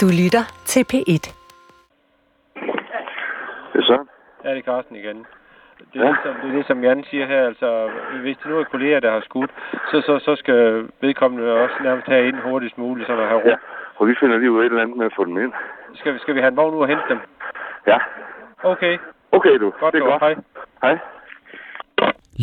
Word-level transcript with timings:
Du 0.00 0.06
lytter 0.20 0.44
til 0.64 0.82
P1. 0.92 1.24
Det 3.72 3.78
er 3.80 3.86
Søren. 3.88 4.08
Ja, 4.44 4.50
det 4.50 4.58
er 4.58 4.62
Carsten 4.62 4.96
igen. 4.96 5.18
Det 5.92 6.00
er, 6.00 6.04
Ja. 6.04 6.06
ja. 6.24 6.30
det, 6.42 6.50
er 6.50 6.56
det, 6.56 6.66
som 6.66 6.82
Jan 6.84 7.04
siger 7.10 7.26
her. 7.26 7.42
Altså, 7.46 7.90
hvis 8.22 8.36
det 8.36 8.46
nu 8.50 8.58
er 8.58 8.64
kolleger, 8.64 9.00
der 9.00 9.10
har 9.10 9.20
skudt, 9.28 9.50
så, 9.90 9.96
så, 10.06 10.18
så 10.26 10.36
skal 10.42 10.88
vedkommende 11.00 11.52
også 11.52 11.74
nærmest 11.82 12.06
have 12.06 12.28
ind 12.28 12.36
hurtigst 12.36 12.78
muligt, 12.78 13.06
så 13.06 13.16
der 13.16 13.26
har 13.28 13.34
ro. 13.34 13.48
Ja. 13.48 13.56
Og 13.98 14.06
vi 14.08 14.14
finder 14.20 14.38
lige 14.38 14.52
ud 14.52 14.60
af 14.60 14.64
et 14.64 14.70
eller 14.70 14.82
andet 14.82 14.96
med 14.96 15.06
at 15.06 15.12
få 15.16 15.24
dem 15.24 15.36
ind. 15.38 15.52
Skal, 15.94 16.14
vi- 16.14 16.18
skal 16.18 16.34
vi 16.34 16.40
have 16.40 16.48
en 16.50 16.56
vogn 16.56 16.74
ud 16.74 16.80
og 16.80 16.88
hente 16.88 17.02
dem? 17.08 17.18
Ja. 17.86 17.98
Okay, 18.62 18.98
Okay, 19.32 19.54
du. 19.58 19.70
godt. 19.80 19.94
det 19.94 20.00
er 20.00 20.04
så. 20.04 20.10
godt. 20.10 20.22
Hej. 20.22 20.34
Hej. 20.82 20.98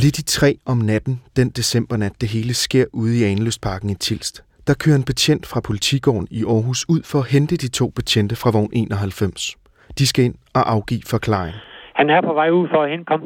Lidt 0.04 0.18
i 0.20 0.26
tre 0.26 0.50
om 0.66 0.78
natten, 0.78 1.22
den 1.36 1.50
decembernat, 1.50 2.12
det 2.22 2.30
hele 2.30 2.54
sker 2.54 2.86
ude 2.94 3.20
i 3.20 3.24
Aneløsparken 3.32 3.90
i 3.90 3.96
Tilst. 3.96 4.44
Der 4.68 4.74
kører 4.84 4.96
en 4.96 5.06
betjent 5.12 5.46
fra 5.52 5.60
politigården 5.70 6.28
i 6.32 6.42
Aarhus 6.54 6.82
ud 6.94 7.02
for 7.12 7.20
at 7.20 7.28
hente 7.34 7.56
de 7.64 7.70
to 7.80 7.86
betjente 7.98 8.36
fra 8.42 8.50
vogn 8.56 8.70
91. 8.74 9.58
De 10.00 10.08
skal 10.08 10.26
ind 10.26 10.36
og 10.58 10.64
afgive 10.76 11.02
forklaring. 11.14 11.56
Han 11.96 12.10
er 12.10 12.22
på 12.22 12.34
vej 12.34 12.50
ud 12.50 12.68
for 12.74 12.84
at 12.84 12.90
hente 12.90 13.06
kom. 13.06 13.22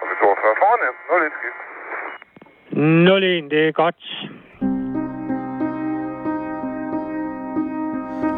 Og 0.00 0.04
vi 0.08 0.14
42 0.20 0.54
foran 0.60 0.78
det 0.84 0.92
lidt 1.24 1.36
skidt. 1.38 1.58
01, 3.44 3.50
det 3.52 3.60
er 3.68 3.72
godt. 3.82 4.00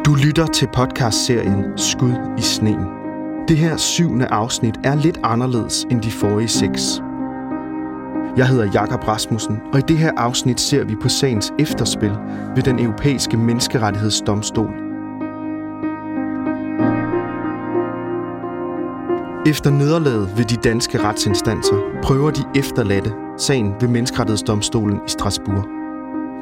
Du 0.05 0.11
lytter 0.25 0.47
til 0.57 0.67
podcastserien 0.77 1.77
Skud 1.77 2.15
i 2.41 2.43
sneen. 2.55 2.85
Det 3.49 3.57
her 3.57 3.77
syvende 3.77 4.27
afsnit 4.41 4.77
er 4.89 4.95
lidt 5.05 5.19
anderledes 5.23 5.83
end 5.91 6.01
de 6.01 6.11
forrige 6.21 6.53
seks. 6.61 6.83
Jeg 8.37 8.47
hedder 8.47 8.71
Jakob 8.73 9.07
Rasmussen, 9.07 9.61
og 9.73 9.79
i 9.79 9.81
det 9.87 9.97
her 9.97 10.11
afsnit 10.17 10.59
ser 10.59 10.83
vi 10.83 10.95
på 11.01 11.09
sagens 11.09 11.53
efterspil 11.59 12.11
ved 12.55 12.63
den 12.63 12.79
europæiske 12.79 13.37
menneskerettighedsdomstol. 13.37 14.69
Efter 19.45 19.69
nederlaget 19.69 20.37
ved 20.37 20.45
de 20.45 20.55
danske 20.55 21.03
retsinstanser 21.03 21.75
prøver 22.03 22.31
de 22.31 22.43
efterladte 22.55 23.11
sagen 23.37 23.73
ved 23.81 23.87
menneskerettighedsdomstolen 23.87 24.97
i 25.07 25.09
Strasbourg. 25.09 25.65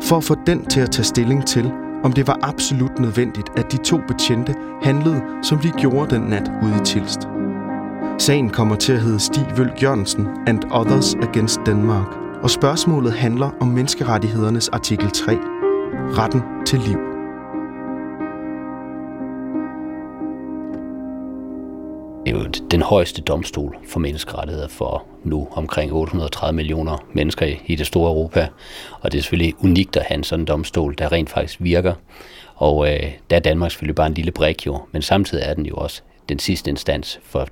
For 0.03 0.17
at 0.17 0.23
få 0.23 0.35
den 0.47 0.65
til 0.65 0.79
at 0.79 0.91
tage 0.91 1.05
stilling 1.05 1.45
til, 1.45 1.71
om 2.03 2.13
det 2.13 2.27
var 2.27 2.39
absolut 2.41 2.99
nødvendigt, 2.99 3.49
at 3.57 3.71
de 3.71 3.77
to 3.77 3.97
betjente 4.07 4.55
handlede, 4.81 5.21
som 5.43 5.59
de 5.59 5.71
gjorde 5.71 6.15
den 6.15 6.21
nat 6.21 6.51
ude 6.63 6.75
i 6.75 6.85
Tilst. 6.85 7.27
Sagen 8.21 8.49
kommer 8.49 8.75
til 8.75 8.93
at 8.93 9.01
hedde 9.01 9.19
Stig 9.19 9.45
Vølk 9.57 9.83
Jørgensen 9.83 10.27
and 10.47 10.59
Others 10.71 11.15
Against 11.15 11.59
Denmark, 11.65 12.07
og 12.43 12.49
spørgsmålet 12.49 13.13
handler 13.13 13.49
om 13.61 13.67
menneskerettighedernes 13.67 14.69
artikel 14.69 15.09
3, 15.11 15.31
retten 16.17 16.41
til 16.65 16.79
liv. 16.79 16.97
Det 22.25 22.33
er 22.35 22.39
jo 22.43 22.49
den 22.71 22.81
højeste 22.81 23.21
domstol 23.21 23.77
for 23.87 23.99
menneskerettigheder 23.99 24.67
for 24.67 25.03
nu 25.23 25.47
omkring 25.51 25.93
830 25.93 26.55
millioner 26.55 27.05
mennesker 27.13 27.45
i- 27.45 27.61
i 27.65 27.75
det 27.75 27.87
store 27.87 28.11
Europa. 28.11 28.47
Og 29.01 29.11
det 29.11 29.17
er 29.17 29.21
selvfølgelig 29.21 29.53
unikt 29.63 29.97
at 29.97 30.03
have 30.07 30.17
en 30.17 30.23
sådan 30.23 30.45
domstol, 30.45 30.95
der 30.97 31.11
rent 31.11 31.29
faktisk 31.29 31.57
virker. 31.61 31.93
Og 32.55 32.87
øh, 32.93 33.11
der 33.29 33.35
er 33.35 33.39
Danmark 33.39 33.71
selvfølgelig 33.71 33.95
bare 33.95 34.07
en 34.07 34.13
lille 34.13 34.31
brik 34.31 34.65
jo, 34.67 34.79
men 34.91 35.01
samtidig 35.01 35.43
er 35.47 35.53
den 35.53 35.65
jo 35.65 35.75
også 35.75 36.01
den 36.29 36.39
sidste 36.39 36.69
instans 36.69 37.19
for 37.23 37.47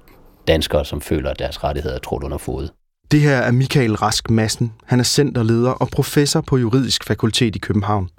danskere, 0.48 0.86
som 0.86 1.02
føler, 1.02 1.30
at 1.30 1.40
deres 1.40 1.64
rettigheder 1.64 1.96
er 1.96 2.00
trådt 2.00 2.24
under 2.24 2.38
fod. 2.38 2.68
Det 3.12 3.22
her 3.22 3.36
er 3.36 3.52
Michael 3.52 3.96
Rask 3.96 4.30
Madsen. 4.30 4.74
Han 4.86 5.00
er 5.00 5.04
centerleder 5.04 5.72
og 5.72 5.88
professor 5.88 6.42
på 6.42 6.58
Juridisk 6.58 7.04
Fakultet 7.04 7.56
i 7.56 7.60
København. 7.60 8.10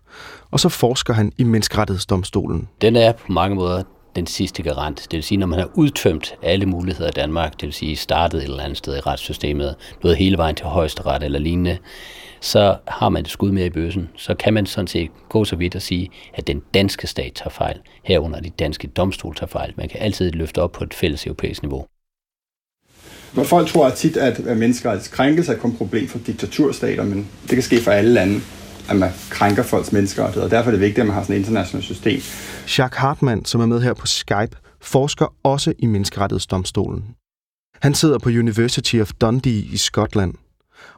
Og 0.50 0.60
så 0.60 0.68
forsker 0.68 1.14
han 1.14 1.32
i 1.38 1.44
Menneskerettighedsdomstolen. 1.44 2.68
Den 2.80 2.96
er 2.96 3.12
på 3.12 3.32
mange 3.32 3.56
måder 3.56 3.82
den 4.16 4.26
sidste 4.26 4.62
garant. 4.62 4.98
Det 5.10 5.12
vil 5.12 5.22
sige, 5.22 5.38
når 5.38 5.46
man 5.46 5.58
har 5.58 5.70
udtømt 5.74 6.34
alle 6.42 6.66
muligheder 6.66 7.08
i 7.08 7.12
Danmark, 7.12 7.52
det 7.52 7.62
vil 7.62 7.72
sige 7.72 7.96
startet 7.96 8.38
et 8.38 8.44
eller 8.44 8.62
andet 8.62 8.78
sted 8.78 8.96
i 8.96 9.00
retssystemet, 9.00 9.74
nået 10.04 10.16
hele 10.16 10.38
vejen 10.38 10.54
til 10.54 10.66
højesteret 10.66 11.22
eller 11.22 11.38
lignende, 11.38 11.78
så 12.40 12.76
har 12.88 13.08
man 13.08 13.22
et 13.22 13.28
skud 13.28 13.50
mere 13.50 13.66
i 13.66 13.70
bøssen. 13.70 14.08
Så 14.16 14.34
kan 14.34 14.54
man 14.54 14.66
sådan 14.66 14.86
set 14.86 15.10
gå 15.28 15.44
så 15.44 15.56
vidt 15.56 15.74
og 15.74 15.82
sige, 15.82 16.08
at 16.34 16.46
den 16.46 16.62
danske 16.74 17.06
stat 17.06 17.32
tager 17.34 17.50
fejl, 17.50 17.78
herunder 18.04 18.40
de 18.40 18.50
danske 18.50 18.86
domstol 18.86 19.34
tager 19.34 19.48
fejl. 19.48 19.72
Man 19.76 19.88
kan 19.88 20.00
altid 20.00 20.32
løfte 20.32 20.62
op 20.62 20.72
på 20.72 20.84
et 20.84 20.94
fælles 20.94 21.26
europæisk 21.26 21.62
niveau. 21.62 21.86
Hvor 23.32 23.44
folk 23.44 23.68
tror 23.68 23.90
tit, 23.90 24.16
at 24.16 24.58
menneskerettighedskrænkelse 24.58 25.52
er 25.52 25.56
kun 25.56 25.70
et 25.70 25.76
problem 25.76 26.08
for 26.08 26.18
diktaturstater, 26.18 27.04
men 27.04 27.26
det 27.42 27.50
kan 27.50 27.62
ske 27.62 27.80
for 27.80 27.90
alle 27.90 28.12
lande, 28.12 28.40
at 28.88 28.96
man 28.96 29.10
krænker 29.30 29.62
folks 29.62 29.92
menneskerettigheder. 29.92 30.44
Og 30.44 30.50
derfor 30.50 30.70
er 30.70 30.72
det 30.72 30.80
vigtigt, 30.80 30.98
at 30.98 31.06
man 31.06 31.14
har 31.14 31.22
sådan 31.22 31.36
et 31.36 31.40
internationalt 31.40 31.84
system. 31.84 32.20
Jacques 32.78 32.98
Hartmann, 32.98 33.44
som 33.44 33.60
er 33.60 33.66
med 33.66 33.80
her 33.80 33.94
på 33.94 34.06
Skype, 34.06 34.56
forsker 34.80 35.34
også 35.42 35.72
i 35.78 35.86
Menneskerettighedsdomstolen. 35.86 37.04
Han 37.82 37.94
sidder 37.94 38.18
på 38.18 38.28
University 38.28 38.96
of 38.96 39.10
Dundee 39.20 39.52
i 39.72 39.76
Skotland. 39.76 40.34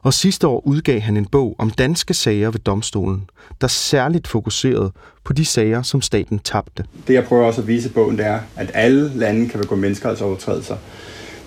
Og 0.01 0.13
sidste 0.13 0.47
år 0.47 0.67
udgav 0.67 0.99
han 0.99 1.17
en 1.17 1.25
bog 1.25 1.55
om 1.59 1.69
danske 1.69 2.13
sager 2.13 2.51
ved 2.51 2.59
domstolen, 2.59 3.29
der 3.61 3.67
særligt 3.67 4.27
fokuserede 4.27 4.91
på 5.23 5.33
de 5.33 5.45
sager, 5.45 5.81
som 5.81 6.01
staten 6.01 6.39
tabte. 6.39 6.83
Det, 7.07 7.13
jeg 7.13 7.23
prøver 7.23 7.45
også 7.45 7.61
at 7.61 7.67
vise 7.67 7.89
i 7.89 7.91
bogen, 7.91 8.17
det 8.17 8.25
er, 8.25 8.39
at 8.55 8.71
alle 8.73 9.11
lande 9.15 9.49
kan 9.49 9.59
begå 9.59 9.75
menneskerettighedsovertrædelser. 9.75 10.77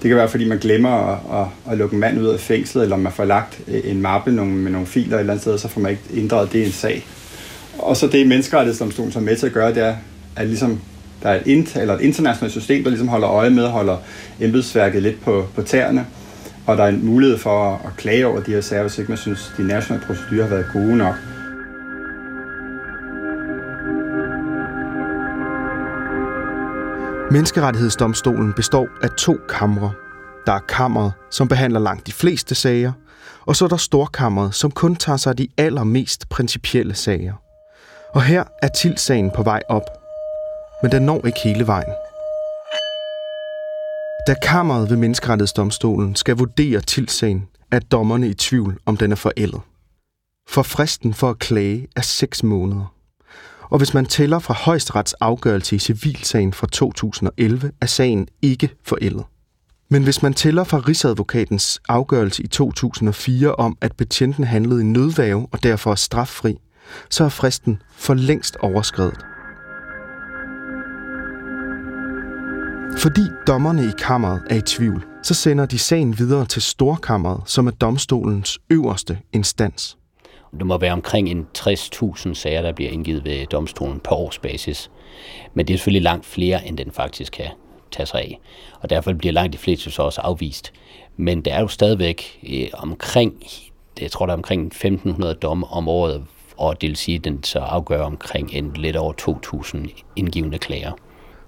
Det 0.03 0.09
kan 0.09 0.17
være, 0.17 0.29
fordi 0.29 0.49
man 0.49 0.59
glemmer 0.59 0.91
at, 0.91 1.41
at, 1.41 1.73
at 1.73 1.79
lukke 1.79 1.95
en 1.95 2.01
mand 2.01 2.21
ud 2.21 2.27
af 2.27 2.41
fængslet, 2.41 2.83
eller 2.83 2.97
man 2.97 3.13
får 3.13 3.25
lagt 3.25 3.61
øh, 3.69 3.81
en 3.85 4.03
mappe 4.03 4.33
med 4.33 4.71
nogle 4.71 4.87
filer 4.87 5.17
et 5.17 5.21
eller 5.21 5.33
andet 5.33 5.43
sted, 5.43 5.59
så 5.59 5.69
får 5.69 5.81
man 5.81 5.91
ikke 5.91 6.03
inddraget 6.15 6.53
det 6.53 6.59
i 6.59 6.65
en 6.65 6.73
sag. 6.73 7.07
Og 7.79 7.97
så 7.97 8.07
det, 8.07 8.27
menneskerettighedsdomstolen 8.27 9.13
som 9.13 9.23
er 9.23 9.27
med 9.27 9.37
til 9.37 9.47
at 9.47 9.53
gøre, 9.53 9.75
det 9.75 9.83
er, 9.83 9.97
at 10.37 10.47
ligesom, 10.47 10.81
der 11.23 11.29
er 11.29 11.35
et, 11.35 11.47
int, 11.47 11.77
eller 11.77 11.95
et 11.95 12.01
internationalt 12.01 12.53
system, 12.53 12.83
der 12.83 12.91
ligesom 12.91 13.09
holder 13.09 13.31
øje 13.31 13.51
med, 13.51 13.67
holder 13.67 13.97
embedsværket 14.41 15.03
lidt 15.03 15.25
på, 15.25 15.47
på 15.55 15.63
tæerne, 15.63 16.07
og 16.67 16.77
der 16.77 16.85
er 16.85 16.89
en 16.89 17.07
mulighed 17.07 17.39
for 17.39 17.73
at, 17.73 17.79
at 17.85 17.97
klage 17.97 18.27
over 18.27 18.41
de 18.41 18.51
her 18.51 18.61
sager, 18.61 18.83
hvis 18.83 18.99
ikke 18.99 19.11
man 19.11 19.19
synes, 19.19 19.53
de 19.59 19.67
nationale 19.67 20.05
procedurer 20.07 20.43
har 20.43 20.51
været 20.51 20.67
gode 20.73 20.97
nok. 20.97 21.15
Menneskerettighedsdomstolen 27.31 28.53
består 28.53 28.89
af 29.03 29.11
to 29.11 29.37
kamre. 29.49 29.93
Der 30.47 30.53
er 30.53 30.61
kammeret, 30.69 31.13
som 31.31 31.49
behandler 31.49 31.81
langt 31.81 32.07
de 32.07 32.13
fleste 32.13 32.55
sager, 32.55 32.93
og 33.47 33.57
så 33.57 33.65
er 33.65 33.69
der 33.69 33.77
storkammeret, 33.77 34.55
som 34.55 34.71
kun 34.71 34.97
tager 34.97 35.17
sig 35.17 35.31
af 35.31 35.37
de 35.37 35.49
allermest 35.59 36.29
principielle 36.29 36.95
sager. 36.95 37.35
Og 38.15 38.23
her 38.23 38.45
er 38.63 38.69
tilsagen 38.69 39.31
på 39.37 39.43
vej 39.43 39.63
op, 39.69 39.83
men 40.83 40.93
den 40.93 41.03
når 41.03 41.27
ikke 41.27 41.41
hele 41.45 41.67
vejen. 41.67 41.93
Da 44.27 44.35
kammeret 44.43 44.91
ved 44.91 44.97
Menneskerettighedsdomstolen 44.97 46.17
skal 46.17 46.37
vurdere 46.37 46.81
tilsagen, 46.81 47.49
er 47.73 47.79
dommerne 47.79 48.29
i 48.29 48.35
tvivl, 48.35 48.79
om 48.87 48.97
den 48.97 49.13
er 49.13 49.17
forældet. 49.17 49.61
For 50.49 50.63
fristen 50.63 51.15
for 51.15 51.31
at 51.31 51.39
klage 51.39 51.89
er 51.97 52.01
6 52.01 52.43
måneder. 52.43 52.96
Og 53.71 53.79
hvis 53.79 53.95
man 53.95 54.07
tæller 54.07 54.39
fra 54.39 54.55
højesterets 54.55 55.13
afgørelse 55.13 55.77
i 55.77 55.79
civilsagen 55.79 56.53
fra 56.53 56.67
2011, 56.73 57.71
er 57.81 57.87
sagen 57.87 58.29
ikke 58.43 58.71
forældet. 58.85 59.25
Men 59.89 60.03
hvis 60.03 60.23
man 60.23 60.35
tæller 60.35 60.65
fra 60.65 60.79
Rigsadvokatens 60.79 61.81
afgørelse 61.89 62.43
i 62.43 62.47
2004 62.47 63.55
om, 63.55 63.79
at 63.81 63.97
betjenten 63.97 64.45
handlede 64.45 64.81
i 64.81 64.85
nødvæve 64.85 65.47
og 65.53 65.63
derfor 65.63 65.91
er 65.91 65.95
straffri, 65.95 66.59
så 67.11 67.25
er 67.25 67.29
fristen 67.29 67.83
for 67.97 68.15
længst 68.15 68.57
overskrevet. 68.57 69.19
Fordi 72.99 73.23
dommerne 73.47 73.85
i 73.85 73.91
kammeret 73.99 74.43
er 74.51 74.57
i 74.57 74.61
tvivl, 74.61 75.05
så 75.23 75.35
sender 75.35 75.67
de 75.67 75.79
sagen 75.79 76.19
videre 76.19 76.47
til 76.47 76.63
Storkammeret, 76.63 77.41
som 77.47 77.67
er 77.67 77.71
domstolens 77.71 78.59
øverste 78.71 79.19
instans. 79.33 79.99
Det 80.53 80.67
må 80.67 80.79
være 80.79 80.93
omkring 80.93 81.29
en 81.29 81.47
60.000 81.59 82.35
sager, 82.35 82.63
der 82.63 82.73
bliver 82.73 82.91
indgivet 82.91 83.25
ved 83.25 83.47
domstolen 83.47 84.01
på 84.01 84.15
årsbasis. 84.15 84.91
Men 85.55 85.69
det 85.69 85.75
er 85.75 85.79
selvfølgelig 85.79 86.03
langt 86.03 86.27
flere, 86.27 86.67
end 86.67 86.79
den 86.79 86.93
faktisk 86.93 87.33
kan 87.33 87.47
tage 87.93 88.07
sig 88.07 88.21
af. 88.21 88.41
Og 88.81 88.91
derfor 88.91 89.13
bliver 89.13 89.33
langt 89.33 89.53
de 89.53 89.59
fleste 89.59 89.91
så 89.91 90.03
også 90.03 90.21
afvist. 90.21 90.73
Men 91.17 91.41
der 91.41 91.55
er 91.55 91.61
jo 91.61 91.69
stadigvæk 91.69 92.41
øh, 92.49 92.69
omkring, 92.73 93.43
jeg 94.01 94.11
tror 94.11 94.27
der 94.27 94.33
er 94.33 94.37
omkring 94.37 94.75
1.500 94.75 95.33
domme 95.33 95.67
om 95.67 95.89
året, 95.89 96.25
og 96.57 96.81
det 96.81 96.89
vil 96.89 96.97
sige, 96.97 97.19
at 97.19 97.25
den 97.25 97.43
så 97.43 97.59
afgør 97.59 98.03
omkring 98.03 98.53
en 98.53 98.73
lidt 98.73 98.97
over 98.97 99.13
2.000 99.73 100.03
indgivende 100.17 100.59
klager. 100.59 100.93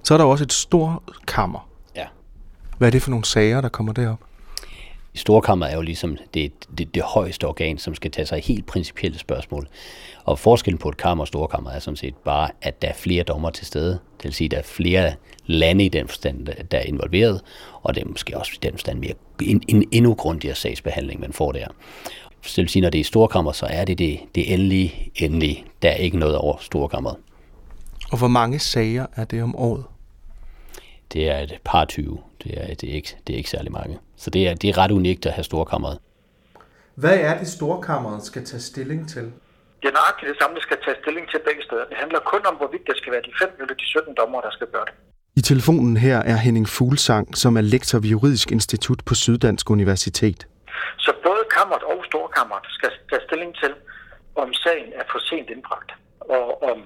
Så 0.03 0.13
er 0.13 0.17
der 0.17 0.25
også 0.25 0.43
et 0.43 0.53
stort 0.53 1.01
kammer. 1.27 1.69
Ja. 1.95 2.05
Hvad 2.77 2.87
er 2.87 2.91
det 2.91 3.01
for 3.01 3.09
nogle 3.09 3.25
sager, 3.25 3.61
der 3.61 3.69
kommer 3.69 3.93
derop? 3.93 4.19
Storkammeret 5.19 5.71
er 5.71 5.75
jo 5.75 5.81
ligesom 5.81 6.17
det, 6.33 6.51
det, 6.77 6.95
det 6.95 7.03
højeste 7.03 7.47
organ, 7.47 7.77
som 7.77 7.95
skal 7.95 8.11
tage 8.11 8.25
sig 8.25 8.41
helt 8.43 8.65
principielle 8.65 9.19
spørgsmål. 9.19 9.67
Og 10.23 10.39
forskellen 10.39 10.77
på 10.77 10.89
et 10.89 10.97
kammer 10.97 11.23
og 11.23 11.27
storkammer 11.27 11.71
er 11.71 11.79
sådan 11.79 11.97
set 11.97 12.15
bare, 12.15 12.49
at 12.61 12.81
der 12.81 12.87
er 12.87 12.93
flere 12.93 13.23
dommer 13.23 13.49
til 13.49 13.65
stede. 13.67 13.91
Det 13.91 14.23
vil 14.23 14.33
sige, 14.33 14.45
at 14.45 14.51
der 14.51 14.57
er 14.57 14.63
flere 14.63 15.13
lande 15.45 15.85
i 15.85 15.89
den 15.89 16.07
forstand, 16.07 16.45
der 16.45 16.77
er 16.77 16.83
involveret, 16.83 17.41
og 17.83 17.95
det 17.95 18.03
er 18.03 18.07
måske 18.07 18.37
også 18.37 18.51
i 18.55 18.59
den 18.61 18.71
forstand 18.71 18.99
mere, 18.99 19.13
en, 19.41 19.63
en 19.67 19.87
endnu 19.91 20.13
grundigere 20.13 20.55
sagsbehandling, 20.55 21.19
man 21.19 21.33
får 21.33 21.51
der. 21.51 21.67
Så 22.41 22.53
det 22.55 22.57
vil 22.57 22.69
sige, 22.69 22.81
når 22.81 22.89
det 22.89 22.99
er 22.99 23.05
storkammer, 23.05 23.51
så 23.51 23.65
er 23.65 23.85
det 23.85 23.97
det, 23.97 24.19
det 24.35 24.53
endelige, 24.53 25.11
endelige. 25.15 25.65
Der 25.81 25.89
er 25.89 25.95
ikke 25.95 26.17
noget 26.17 26.37
over 26.37 26.57
storkammeret. 26.61 27.15
Og 28.11 28.17
hvor 28.17 28.27
mange 28.27 28.59
sager 28.59 29.05
er 29.15 29.25
det 29.25 29.43
om 29.43 29.55
året? 29.55 29.83
Det 31.13 31.29
er 31.29 31.39
et 31.39 31.59
par 31.65 31.85
20. 31.85 32.19
Det 32.43 32.51
er, 32.61 32.73
det 32.73 32.89
er, 32.89 32.93
ikke, 32.93 33.17
det 33.27 33.33
er 33.33 33.37
ikke 33.37 33.49
særlig 33.49 33.71
mange. 33.71 33.99
Så 34.17 34.29
det 34.29 34.47
er, 34.47 34.53
det 34.53 34.69
er 34.69 34.77
ret 34.77 34.91
unikt 34.91 35.25
at 35.25 35.33
have 35.33 35.43
storkammeret. 35.43 35.99
Hvad 36.95 37.17
er 37.19 37.37
det, 37.37 37.47
storkammeret 37.47 38.23
skal 38.23 38.45
tage 38.45 38.61
stilling 38.61 39.09
til? 39.09 39.25
Det 39.81 39.87
er 39.91 39.95
nøjagtigt 39.99 40.29
det 40.31 40.37
samme, 40.41 40.55
der 40.55 40.61
skal 40.61 40.77
tage 40.85 40.97
stilling 41.03 41.29
til 41.29 41.39
begge 41.47 41.63
steder. 41.67 41.85
Det 41.91 41.97
handler 42.03 42.19
kun 42.33 42.41
om, 42.49 42.55
hvorvidt 42.55 42.87
det 42.87 42.97
skal 42.97 43.11
være 43.13 43.21
de 43.21 43.33
5 43.41 43.49
eller 43.61 43.75
de 43.81 43.85
17 43.85 44.15
dommer, 44.19 44.41
der 44.41 44.51
skal 44.51 44.67
gøre 44.67 44.85
det. 44.89 44.93
I 45.35 45.41
telefonen 45.41 45.97
her 45.97 46.17
er 46.31 46.37
Henning 46.45 46.67
Fuglsang, 46.69 47.37
som 47.37 47.57
er 47.57 47.61
lektor 47.61 47.99
ved 47.99 48.09
Juridisk 48.09 48.51
Institut 48.51 48.99
på 49.05 49.13
Syddansk 49.15 49.69
Universitet. 49.69 50.47
Så 50.97 51.11
både 51.27 51.43
kammeret 51.57 51.83
og 51.83 51.99
storkammeret 52.09 52.65
skal 52.77 52.91
tage 53.09 53.21
stilling 53.27 53.51
til, 53.61 53.73
om 54.35 54.53
sagen 54.53 54.89
er 54.99 55.05
for 55.11 55.19
sent 55.29 55.49
indbragt, 55.49 55.91
og 56.19 56.63
om 56.71 56.77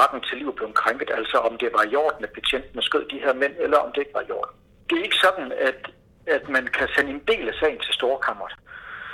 retten 0.00 0.20
til 0.20 0.38
liv 0.38 0.56
blev 0.56 0.72
krænket, 0.72 1.10
altså 1.14 1.36
om 1.38 1.58
det 1.58 1.70
var 1.72 1.84
i 1.84 1.96
orden, 1.96 2.24
at 2.24 2.32
betjentene 2.32 2.82
skød 2.82 3.04
de 3.08 3.18
her 3.24 3.32
mænd, 3.32 3.54
eller 3.58 3.78
om 3.78 3.92
det 3.92 4.00
ikke 4.00 4.14
var 4.14 4.24
i 4.28 4.30
orden. 4.30 4.54
Det 4.90 4.98
er 4.98 5.02
ikke 5.02 5.24
sådan, 5.26 5.52
at, 5.52 5.80
at 6.26 6.48
man 6.48 6.66
kan 6.66 6.88
sende 6.96 7.10
en 7.10 7.22
del 7.28 7.48
af 7.48 7.54
sagen 7.54 7.80
til 7.80 7.94
storkammeret. 7.94 8.54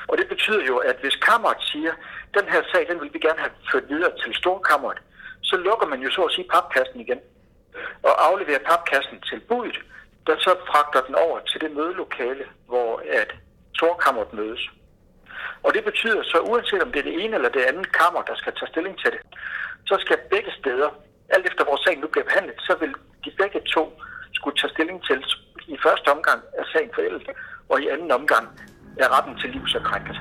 Og 0.09 0.19
det 0.19 0.29
betyder 0.29 0.65
jo, 0.65 0.77
at 0.77 0.97
hvis 1.01 1.17
kammeret 1.17 1.57
siger, 1.61 1.93
den 2.35 2.47
her 2.53 2.63
sag, 2.73 2.89
den 2.89 3.01
vil 3.01 3.15
vi 3.15 3.19
gerne 3.19 3.39
have 3.39 3.53
ført 3.73 3.89
videre 3.89 4.13
til 4.23 4.35
storkammeret, 4.35 4.99
så 5.43 5.57
lukker 5.57 5.87
man 5.87 6.01
jo 6.01 6.11
så 6.11 6.23
at 6.23 6.33
sige 6.33 6.49
papkassen 6.49 7.01
igen 7.01 7.21
og 8.03 8.27
afleverer 8.29 8.69
papkassen 8.71 9.21
til 9.21 9.41
budet, 9.41 9.79
der 10.27 10.37
så 10.39 10.57
fragter 10.71 11.01
den 11.07 11.15
over 11.15 11.41
til 11.41 11.61
det 11.61 11.71
mødelokale, 11.73 12.45
hvor 12.67 13.03
at 13.21 13.31
storkammeret 13.77 14.33
mødes. 14.33 14.71
Og 15.65 15.75
det 15.75 15.85
betyder 15.85 16.23
så, 16.23 16.39
uanset 16.51 16.83
om 16.83 16.93
det 16.93 16.99
er 17.01 17.09
det 17.11 17.25
ene 17.25 17.35
eller 17.37 17.49
det 17.49 17.65
andet 17.71 17.93
kammer, 18.01 18.23
der 18.23 18.35
skal 18.37 18.53
tage 18.55 18.73
stilling 18.73 18.99
til 18.99 19.11
det, 19.15 19.21
så 19.87 19.95
skal 20.05 20.19
begge 20.31 20.53
steder, 20.61 20.91
alt 21.29 21.47
efter 21.51 21.65
hvor 21.65 21.79
sagen 21.85 22.01
nu 22.01 22.09
bliver 22.09 22.25
behandlet, 22.25 22.59
så 22.69 22.77
vil 22.81 22.93
de 23.25 23.31
begge 23.43 23.61
to 23.75 23.85
skulle 24.33 24.57
tage 24.57 24.73
stilling 24.75 25.05
til 25.09 25.19
i 25.69 25.79
første 25.87 26.09
omgang 26.09 26.41
er 26.59 26.65
sagen 26.73 26.91
forældet, 26.95 27.29
og 27.69 27.83
i 27.83 27.89
anden 27.89 28.11
omgang 28.11 28.47
er 28.99 29.09
retten 29.17 29.39
til 29.39 29.51
liv 29.51 29.67
så 29.67 29.81
krænket. 29.89 30.19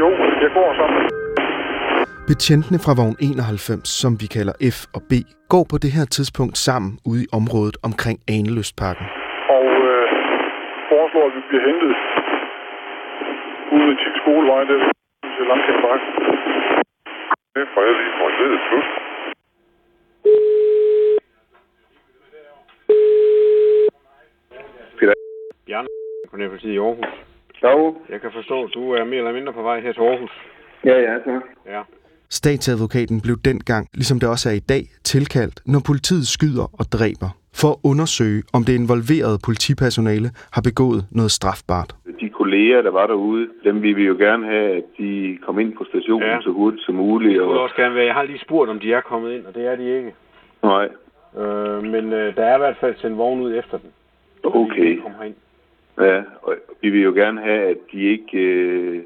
Jo, 0.00 0.08
jeg 0.42 0.50
går 0.54 0.74
så. 0.74 1.15
Betjentene 2.30 2.78
fra 2.84 2.92
vogn 3.00 3.16
91, 3.20 3.88
som 4.02 4.12
vi 4.22 4.26
kalder 4.36 4.54
F 4.76 4.78
og 4.96 5.02
B, 5.10 5.12
går 5.52 5.64
på 5.70 5.76
det 5.84 5.90
her 5.96 6.06
tidspunkt 6.16 6.56
sammen 6.68 6.90
ude 7.10 7.20
i 7.26 7.28
området 7.38 7.76
omkring 7.88 8.16
Aneløstparken. 8.36 9.06
Og 9.58 9.66
øh, 9.90 10.04
foreslår, 10.90 11.24
at 11.28 11.34
vi 11.36 11.42
bliver 11.48 11.64
hentet 11.68 11.92
ude 13.76 13.92
til 14.02 14.10
skolevej, 14.20 14.62
der 14.70 14.78
til 15.36 15.44
Langkæmpebakke. 15.50 16.06
Det 17.54 17.60
er 17.64 17.70
for 17.74 17.82
heldigt 17.88 18.14
for 18.20 18.28
ledet 18.38 18.60
plus. 18.68 18.86
Bjarne, 25.66 25.88
Kriminalpolitiet 26.30 26.72
i 26.72 26.78
Aarhus. 26.78 27.06
Jo, 27.62 27.96
Jeg 28.08 28.20
kan 28.20 28.30
forstå, 28.32 28.64
at 28.64 28.70
du 28.74 28.92
er 28.92 29.04
mere 29.04 29.18
eller 29.18 29.32
mindre 29.32 29.52
på 29.52 29.62
vej 29.62 29.80
her 29.80 29.92
til 29.92 30.00
Aarhus. 30.00 30.30
ja, 30.84 30.96
ja, 31.00 31.14
så. 31.24 31.40
Ja. 31.66 31.82
Statsadvokaten 32.30 33.20
blev 33.20 33.36
dengang, 33.44 33.88
ligesom 33.94 34.20
det 34.20 34.28
også 34.28 34.48
er 34.48 34.54
i 34.54 34.58
dag, 34.58 34.82
tilkaldt, 35.04 35.60
når 35.66 35.80
politiet 35.86 36.26
skyder 36.26 36.66
og 36.80 36.84
dræber, 36.92 37.30
for 37.60 37.68
at 37.68 37.76
undersøge, 37.84 38.42
om 38.56 38.64
det 38.64 38.74
involverede 38.82 39.38
politipersonale 39.44 40.28
har 40.52 40.62
begået 40.62 41.06
noget 41.12 41.30
strafbart. 41.30 41.94
De 42.20 42.28
kolleger, 42.28 42.82
der 42.82 42.90
var 42.90 43.06
derude, 43.06 43.48
dem 43.64 43.82
vil 43.82 43.96
vi 43.96 44.04
jo 44.04 44.14
gerne 44.14 44.46
have, 44.46 44.76
at 44.76 44.84
de 44.98 45.38
kom 45.46 45.58
ind 45.58 45.72
på 45.78 45.84
stationen 45.88 46.28
Ja. 46.28 46.40
så 46.40 46.50
hurtigt 46.50 46.82
som 46.86 46.94
muligt. 46.94 47.32
Det 47.32 47.40
kunne 47.40 47.58
Og... 47.58 47.62
også 47.62 47.76
gerne 47.76 47.94
være. 47.94 48.04
Jeg 48.06 48.14
har 48.14 48.22
lige 48.22 48.38
spurgt, 48.46 48.70
om 48.70 48.78
de 48.80 48.92
er 48.92 49.00
kommet 49.00 49.32
ind, 49.32 49.44
og 49.46 49.54
det 49.54 49.66
er 49.66 49.76
de 49.76 49.96
ikke. 49.98 50.14
Nej, 50.62 50.88
Øh, 51.44 51.82
men 51.82 52.12
øh, 52.12 52.36
der 52.36 52.44
er 52.44 52.54
i 52.54 52.58
hvert 52.58 52.76
fald 52.80 52.94
sendt 53.00 53.18
vogn 53.18 53.40
ud 53.40 53.54
efter 53.54 53.78
den. 53.78 53.90
fordi 54.42 54.56
okay. 54.58 54.96
De 54.96 55.02
kommer 55.02 55.18
herind. 55.18 55.34
Ja, 56.00 56.22
og 56.42 56.54
vi 56.82 56.90
vil 56.90 57.00
jo 57.02 57.12
gerne 57.12 57.40
have, 57.40 57.60
at 57.70 57.76
de 57.92 57.98
ikke 58.02 58.38
øh, 58.38 59.02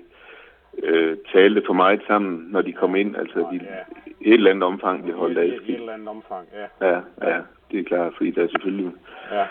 øh, 0.83 1.17
talte 1.33 1.63
for 1.67 1.73
meget 1.73 2.01
sammen, 2.07 2.47
når 2.51 2.63
de 2.63 2.73
kom 2.73 2.97
ind. 2.97 3.17
Altså, 3.17 3.39
de, 3.53 3.61
Ja. 3.63 4.31
et 4.31 4.35
eller 4.35 4.51
andet 4.51 4.63
omfang 4.65 5.03
bliver 5.03 5.19
holdt 5.19 5.39
af. 5.39 5.45
I 5.45 5.73
et 5.73 5.81
eller 5.81 5.93
andet 5.93 6.09
omfang, 6.09 6.47
ja. 6.81 6.89
Ja, 6.89 7.01
ja, 7.23 7.39
det 7.71 7.81
er 7.81 7.85
klart, 7.85 8.13
fordi 8.17 8.31
der 8.31 8.43
er 8.43 8.49
selvfølgelig 8.49 8.93
ja. 9.33 9.45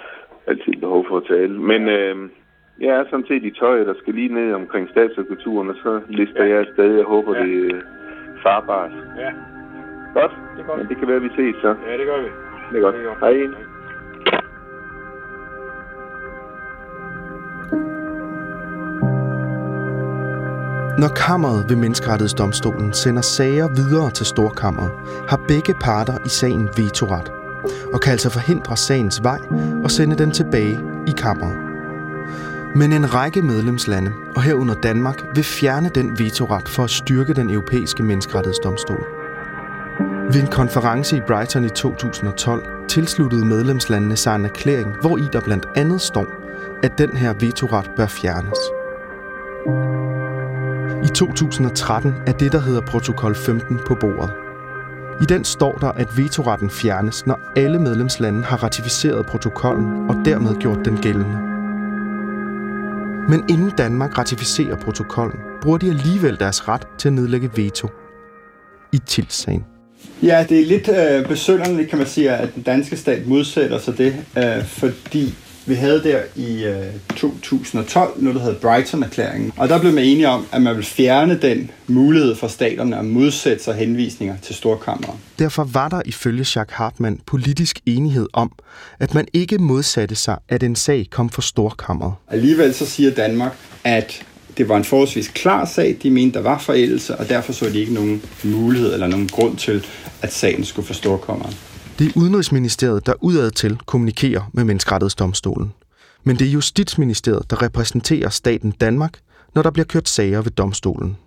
altid 0.48 0.74
behov 0.80 1.06
for 1.07 1.18
at 1.18 1.24
tale. 1.27 1.60
Men 1.62 1.89
øh, 1.89 2.30
jeg 2.80 2.89
er 2.89 3.04
sådan 3.10 3.25
set 3.27 3.44
i 3.44 3.51
tøjet, 3.51 3.88
der 3.88 3.94
skal 3.94 4.13
lige 4.13 4.33
ned 4.33 4.54
omkring 4.54 4.89
statskulturen, 4.89 5.69
og 5.69 5.75
så 5.83 6.01
lister 6.10 6.44
Ja. 6.44 6.50
jeg 6.50 6.60
afsted. 6.60 6.95
Jeg 6.95 7.06
håber, 7.06 7.36
Ja. 7.38 7.44
det 7.44 7.71
er 7.71 7.81
farbart. 8.44 8.92
Ja, 9.18 9.31
Godt, 10.13 10.31
det 10.56 10.62
er 10.63 10.68
godt. 10.68 10.77
men 10.80 10.88
det 10.89 10.98
kan 10.98 11.07
være, 11.07 11.21
vi 11.21 11.30
ses 11.30 11.56
så. 11.62 11.75
Ja, 11.88 11.98
det 11.98 12.06
gør 12.06 12.21
vi. 12.21 12.27
Det 12.71 12.77
er 12.77 12.81
godt. 12.81 12.95
Det 12.95 13.01
er 13.06 13.07
godt. 13.07 13.19
Hej. 13.19 13.48
Når 21.00 21.07
kammeret 21.07 21.69
ved 21.69 21.75
menneskerettighedsdomstolen 21.75 22.94
sender 22.94 23.22
sager 23.22 23.68
videre 23.68 24.12
til 24.12 24.25
storkammeret, 24.25 24.92
har 25.28 25.40
begge 25.48 25.74
parter 25.74 26.18
i 26.25 26.30
sagen 26.30 26.69
vetoret, 26.78 27.31
og 27.94 28.01
kan 28.01 28.12
altså 28.12 28.30
forhindre 28.30 28.78
sagens 28.78 29.24
vej 29.24 29.40
og 29.84 29.92
sende 29.92 30.16
den 30.16 30.31
tilbage 30.31 30.80
i 31.07 31.12
kammeret. 31.18 31.56
Men 32.75 32.94
en 32.94 33.13
række 33.13 33.42
medlemslande, 33.42 34.12
og 34.36 34.44
herunder 34.44 34.75
Danmark, 34.75 35.24
vil 35.36 35.44
fjerne 35.44 35.90
den 35.96 36.19
vetoret 36.19 36.69
for 36.69 36.84
at 36.84 36.90
styrke 36.90 37.34
den 37.34 37.50
europæiske 37.50 38.04
menneskerettighedsdomstol. 38.04 39.04
Ved 40.34 40.42
en 40.42 40.48
konference 40.48 41.18
i 41.18 41.22
Brighton 41.28 41.66
i 41.66 41.69
2012 41.69 42.63
tilsluttede 42.90 43.45
medlemslandene 43.45 44.16
sig 44.16 44.36
en 44.36 44.45
erklæring, 44.45 44.95
hvor 45.02 45.18
i 45.18 45.28
der 45.34 45.42
blandt 45.42 45.66
andet 45.75 46.02
står, 46.02 46.25
at 46.84 46.98
den 46.98 47.18
her 47.18 47.34
vetoret 47.34 47.92
bør 47.98 48.07
fjernes. 48.07 48.60
I 51.04 51.07
2013 51.07 52.13
er 52.28 52.31
det, 52.31 52.51
der 52.51 52.60
hedder 52.60 52.81
protokol 52.81 53.36
15 53.36 53.80
på 53.88 53.96
bordet. 53.96 54.31
I 55.22 55.25
den 55.25 55.44
står 55.44 55.78
der, 55.78 55.92
at 55.92 56.18
vetoretten 56.18 56.69
fjernes, 56.69 57.28
når 57.28 57.40
alle 57.56 57.80
medlemslande 57.80 58.44
har 58.44 58.63
ratificeret 58.63 59.25
protokollen 59.25 60.10
og 60.10 60.16
dermed 60.25 60.56
gjort 60.56 60.86
den 60.86 60.98
gældende. 60.98 61.38
Men 63.30 63.44
inden 63.50 63.71
Danmark 63.78 64.18
ratificerer 64.18 64.76
protokollen, 64.76 65.40
bruger 65.62 65.78
de 65.78 65.90
alligevel 65.90 66.40
deres 66.40 66.68
ret 66.68 66.88
til 66.97 67.09
at 67.09 67.14
nedlægge 67.14 67.50
veto. 67.56 67.88
I 68.94 68.97
tilsagen. 68.97 69.66
Ja, 70.23 70.45
det 70.50 70.62
er 70.62 70.66
lidt 70.66 70.90
øh, 70.90 71.28
besynderligt, 71.28 71.90
kan 71.90 71.97
man 71.97 72.07
sige, 72.07 72.31
at 72.31 72.56
den 72.56 72.64
danske 72.64 72.97
stat 72.97 73.28
modsætter 73.28 73.80
sig 73.80 73.97
det, 73.97 74.16
øh, 74.38 74.66
fordi 74.66 75.35
vi 75.69 75.73
havde 75.73 76.04
der 76.04 76.21
i 76.35 76.64
øh, 76.64 76.85
2012 77.16 78.21
noget, 78.21 78.35
der 78.35 78.42
hedder 78.42 78.59
Brighton-erklæringen, 78.59 79.54
og 79.57 79.69
der 79.69 79.80
blev 79.80 79.94
man 79.94 80.04
enige 80.04 80.28
om, 80.28 80.45
at 80.52 80.61
man 80.61 80.76
vil 80.76 80.85
fjerne 80.85 81.40
den 81.42 81.71
mulighed 81.88 82.35
for 82.35 82.47
staterne 82.47 82.99
at 82.99 83.06
modsætte 83.06 83.64
sig 83.64 83.76
henvisninger 83.76 84.38
til 84.42 84.56
storkammeret. 84.56 85.14
Derfor 85.40 85.64
var 85.64 85.90
der 85.90 86.02
ifølge 86.06 86.40
Jacques 86.40 86.78
Hartmann 86.78 87.19
politisk 87.26 87.80
enighed 87.85 88.28
om, 88.33 88.52
at 88.99 89.14
man 89.14 89.28
ikke 89.33 89.57
modsatte 89.57 90.16
sig, 90.16 90.38
at 90.49 90.64
en 90.64 90.76
sag 90.76 91.07
kom 91.09 91.30
for 91.30 91.42
storkammeret. 91.42 92.14
Alligevel 92.28 92.73
så 92.73 92.85
siger 92.85 93.11
Danmark, 93.11 93.57
at 93.83 94.26
det 94.57 94.69
var 94.69 94.78
en 94.78 94.83
forholdsvis 94.83 95.28
klar 95.28 95.66
sag. 95.66 95.97
De 96.04 96.11
mente, 96.11 96.38
der 96.38 96.44
var 96.44 96.59
forældelse, 96.59 97.16
og 97.16 97.30
derfor 97.30 97.54
så 97.54 97.66
de 97.66 97.80
ikke 97.80 97.94
nogen 97.94 98.21
mulighed 98.44 98.94
eller 98.94 99.07
nogen 99.07 99.28
grund 99.28 99.57
til, 99.57 99.85
at 100.21 100.33
sagen 100.33 100.66
skulle 100.66 100.85
for 100.85 100.94
storkammeret. 100.94 101.57
Det 101.99 102.07
er 102.07 102.19
Udenrigsministeriet, 102.19 103.06
der 103.06 103.13
udad 103.21 103.51
til 103.51 103.77
kommunikerer 103.85 104.49
med 104.53 104.63
Menneskerettighedsdomstolen. 104.63 105.73
Men 106.23 106.35
det 106.39 106.47
er 106.47 106.51
Justitsministeriet, 106.51 107.49
der 107.49 107.61
repræsenterer 107.61 108.29
staten 108.29 108.71
Danmark, 108.71 109.19
når 109.56 109.61
der 109.61 109.71
bliver 109.71 109.85
kørt 109.85 110.09
sager 110.09 110.41
ved 110.41 110.51
domstolen. 110.51 111.18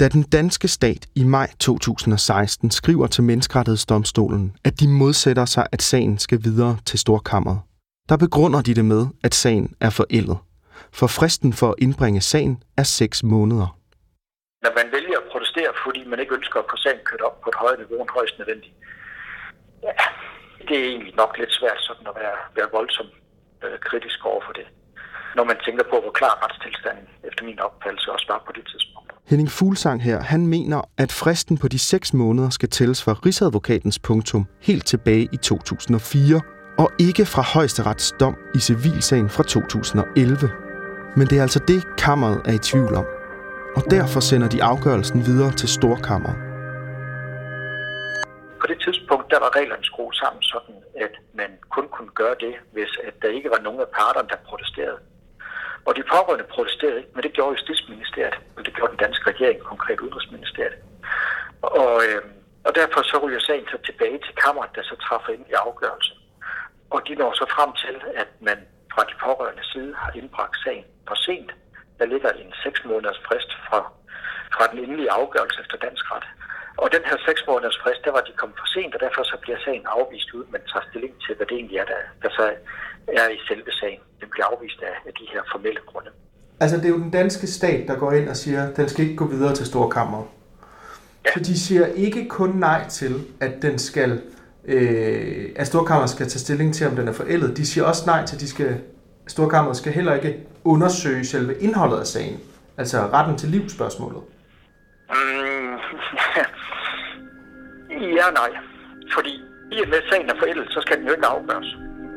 Da 0.00 0.08
den 0.08 0.22
danske 0.22 0.68
stat 0.68 1.06
i 1.14 1.24
maj 1.24 1.50
2016 1.58 2.70
skriver 2.70 3.06
til 3.06 3.24
Menneskerettighedsdomstolen, 3.24 4.56
at 4.64 4.80
de 4.80 4.88
modsætter 4.88 5.44
sig, 5.44 5.66
at 5.72 5.82
sagen 5.82 6.18
skal 6.18 6.44
videre 6.44 6.76
til 6.84 6.98
Storkammeret, 6.98 7.58
der 8.08 8.16
begrunder 8.16 8.62
de 8.62 8.74
det 8.74 8.84
med, 8.84 9.06
at 9.22 9.34
sagen 9.34 9.74
er 9.80 9.90
forældet. 9.90 10.38
For 10.92 11.06
fristen 11.06 11.52
for 11.52 11.68
at 11.68 11.74
indbringe 11.78 12.20
sagen 12.20 12.62
er 12.76 12.82
6 12.82 13.22
måneder. 13.22 13.78
Når 14.64 14.70
man 14.76 14.86
vælger 14.92 15.05
fordi 15.86 16.00
man 16.12 16.20
ikke 16.22 16.36
ønsker 16.38 16.58
at 16.60 16.70
få 16.72 16.76
sagen 16.84 17.02
kørt 17.10 17.22
op 17.28 17.36
på 17.40 17.48
et 17.52 17.58
højere 17.62 17.80
niveau 17.82 17.98
end 18.02 18.16
højst 18.18 18.36
nødvendigt, 18.40 18.74
ja, 19.86 19.94
det 20.68 20.76
er 20.80 20.86
egentlig 20.92 21.14
nok 21.22 21.32
lidt 21.40 21.52
svært 21.58 21.80
sådan 21.88 22.06
at 22.10 22.14
være, 22.22 22.36
være 22.58 22.68
voldsom 22.78 23.08
øh, 23.64 23.78
kritisk 23.88 24.18
over 24.30 24.42
for 24.46 24.52
det. 24.58 24.66
Når 25.36 25.44
man 25.50 25.58
tænker 25.66 25.84
på, 25.92 25.96
hvor 26.04 26.14
klar 26.20 26.34
retstilstanden 26.44 27.06
efter 27.28 27.42
min 27.44 27.58
opfattelse 27.66 28.12
også 28.14 28.26
var 28.32 28.42
på 28.46 28.52
det 28.56 28.64
tidspunkt. 28.72 29.12
Henning 29.30 29.50
Fuglsang 29.50 30.02
her, 30.02 30.18
han 30.20 30.46
mener, 30.46 30.80
at 30.98 31.12
fristen 31.12 31.58
på 31.58 31.68
de 31.68 31.78
6 31.78 32.14
måneder 32.14 32.50
skal 32.50 32.68
tælles 32.68 33.04
fra 33.04 33.12
Rigsadvokatens 33.26 33.98
punktum 33.98 34.46
helt 34.62 34.86
tilbage 34.86 35.28
i 35.32 35.36
2004, 35.36 36.40
og 36.78 36.92
ikke 37.00 37.26
fra 37.26 37.42
højesterets 37.42 38.12
dom 38.20 38.36
i 38.54 38.58
civilsagen 38.58 39.30
fra 39.30 39.42
2011. 39.42 40.50
Men 41.16 41.26
det 41.26 41.38
er 41.38 41.42
altså 41.42 41.60
det, 41.68 41.96
kammeret 41.98 42.40
er 42.44 42.52
i 42.52 42.58
tvivl 42.58 42.94
om. 42.94 43.06
Og 43.76 43.82
derfor 43.90 44.20
sender 44.20 44.48
de 44.48 44.62
afgørelsen 44.72 45.20
videre 45.28 45.52
til 45.60 45.68
Storkammeret. 45.78 46.38
På 48.60 48.66
det 48.70 48.78
tidspunkt, 48.84 49.26
der 49.32 49.38
var 49.44 49.50
reglerne 49.58 49.84
skruet 49.90 50.16
sammen 50.22 50.42
sådan, 50.42 50.76
at 51.04 51.14
man 51.40 51.50
kun 51.76 51.86
kunne 51.94 52.12
gøre 52.22 52.36
det, 52.44 52.54
hvis 52.72 52.92
at 53.08 53.14
der 53.22 53.28
ikke 53.28 53.50
var 53.50 53.60
nogen 53.66 53.80
af 53.80 53.90
parterne, 54.00 54.28
der 54.28 54.38
protesterede. 54.48 55.00
Og 55.86 55.92
de 55.96 56.02
pårørende 56.12 56.46
protesterede 56.54 56.98
ikke, 57.00 57.12
men 57.14 57.22
det 57.22 57.32
gjorde 57.36 57.52
Justitsministeriet, 57.56 58.36
og 58.56 58.60
det 58.64 58.74
gjorde 58.76 58.92
den 58.94 59.02
danske 59.04 59.24
regering, 59.32 59.58
konkret 59.72 60.00
Udenrigsministeriet. 60.00 60.78
Og, 61.62 61.92
øh, 62.06 62.22
og 62.66 62.72
derfor 62.80 63.00
så 63.10 63.16
ryger 63.24 63.42
sagen 63.48 63.66
så 63.72 63.78
tilbage 63.88 64.18
til 64.26 64.34
kammeret, 64.44 64.70
der 64.76 64.82
så 64.82 64.96
træffer 65.06 65.30
ind 65.36 65.44
i 65.52 65.54
afgørelse. 65.66 66.12
Og 66.94 66.98
de 67.08 67.14
når 67.20 67.32
så 67.40 67.46
frem 67.56 67.70
til, 67.84 67.96
at 68.22 68.28
man 68.48 68.58
fra 68.92 69.02
de 69.10 69.14
pårørende 69.24 69.64
side 69.72 69.92
har 70.02 70.10
indbragt 70.20 70.56
sagen 70.64 70.84
for 71.08 71.16
sent. 71.26 71.50
Der 71.98 72.06
ligger 72.12 72.30
en 72.30 72.50
6 72.62 72.84
måneders 72.90 73.20
frist 73.26 73.50
fra, 73.66 73.80
fra 74.54 74.64
den 74.70 74.78
endelige 74.84 75.10
afgørelse 75.20 75.58
efter 75.62 75.76
dansk 75.86 76.04
ret. 76.12 76.26
Og 76.82 76.86
den 76.96 77.04
her 77.08 77.16
6 77.26 77.44
måneders 77.48 77.78
frist, 77.82 78.02
der 78.06 78.12
var 78.16 78.22
de 78.28 78.32
kommet 78.40 78.58
for 78.62 78.68
sent, 78.74 78.94
og 78.96 79.00
derfor 79.00 79.22
så 79.22 79.36
bliver 79.44 79.58
sagen 79.66 79.84
afvist 79.96 80.30
ud, 80.38 80.44
men 80.52 80.60
tager 80.72 80.86
stilling 80.90 81.14
til, 81.24 81.32
hvad 81.36 81.46
det 81.46 81.56
egentlig 81.56 81.78
er, 81.82 81.88
der, 81.92 82.00
der 82.22 82.30
så 82.38 82.44
er 83.20 83.28
i 83.36 83.38
selve 83.48 83.72
sagen. 83.80 84.00
Den 84.20 84.28
bliver 84.32 84.46
afvist 84.52 84.80
af, 84.90 84.94
af 85.08 85.12
de 85.20 85.26
her 85.32 85.42
formelle 85.52 85.80
grunde. 85.90 86.10
Altså, 86.60 86.76
det 86.76 86.84
er 86.84 86.94
jo 86.96 87.02
den 87.06 87.10
danske 87.10 87.46
stat, 87.46 87.88
der 87.88 87.96
går 88.02 88.12
ind 88.12 88.28
og 88.28 88.36
siger, 88.36 88.68
at 88.68 88.76
den 88.76 88.88
skal 88.88 89.04
ikke 89.04 89.16
gå 89.16 89.26
videre 89.26 89.54
til 89.54 89.66
Storkammeret. 89.66 90.26
Ja. 91.26 91.30
Så 91.34 91.40
de 91.40 91.60
siger 91.60 91.86
ikke 91.86 92.28
kun 92.28 92.50
nej 92.50 92.88
til, 92.88 93.14
at 93.40 93.52
den 93.62 93.78
skal, 93.78 94.22
øh, 94.64 95.52
at 95.56 95.66
Storkammeret 95.66 96.10
skal 96.10 96.28
tage 96.28 96.40
stilling 96.40 96.74
til, 96.74 96.86
om 96.86 96.96
den 96.96 97.08
er 97.08 97.12
forældet. 97.12 97.56
De 97.56 97.66
siger 97.66 97.84
også 97.84 98.02
nej 98.06 98.26
til, 98.26 98.36
at 98.36 98.40
de 98.40 98.48
skal, 98.48 98.80
Storkammeret 99.28 99.76
skal 99.76 99.92
heller 99.92 100.14
ikke 100.14 100.46
undersøge 100.64 101.24
selve 101.24 101.54
indholdet 101.58 101.98
af 102.00 102.06
sagen. 102.06 102.40
Altså 102.78 102.98
retten 103.12 103.38
til 103.38 103.48
livsspørgsmålet. 103.48 104.22
Mm, 105.10 105.76
ja 108.18 108.26
nej. 108.40 108.50
Fordi 109.14 109.32
i 109.72 109.80
og 109.82 109.88
med 109.88 110.00
sagen 110.10 110.30
er 110.30 110.38
forældet, 110.38 110.66
så 110.70 110.80
skal 110.80 110.98
den 110.98 111.06
jo 111.06 111.12
ikke 111.12 111.26
afgøres. 111.26 111.70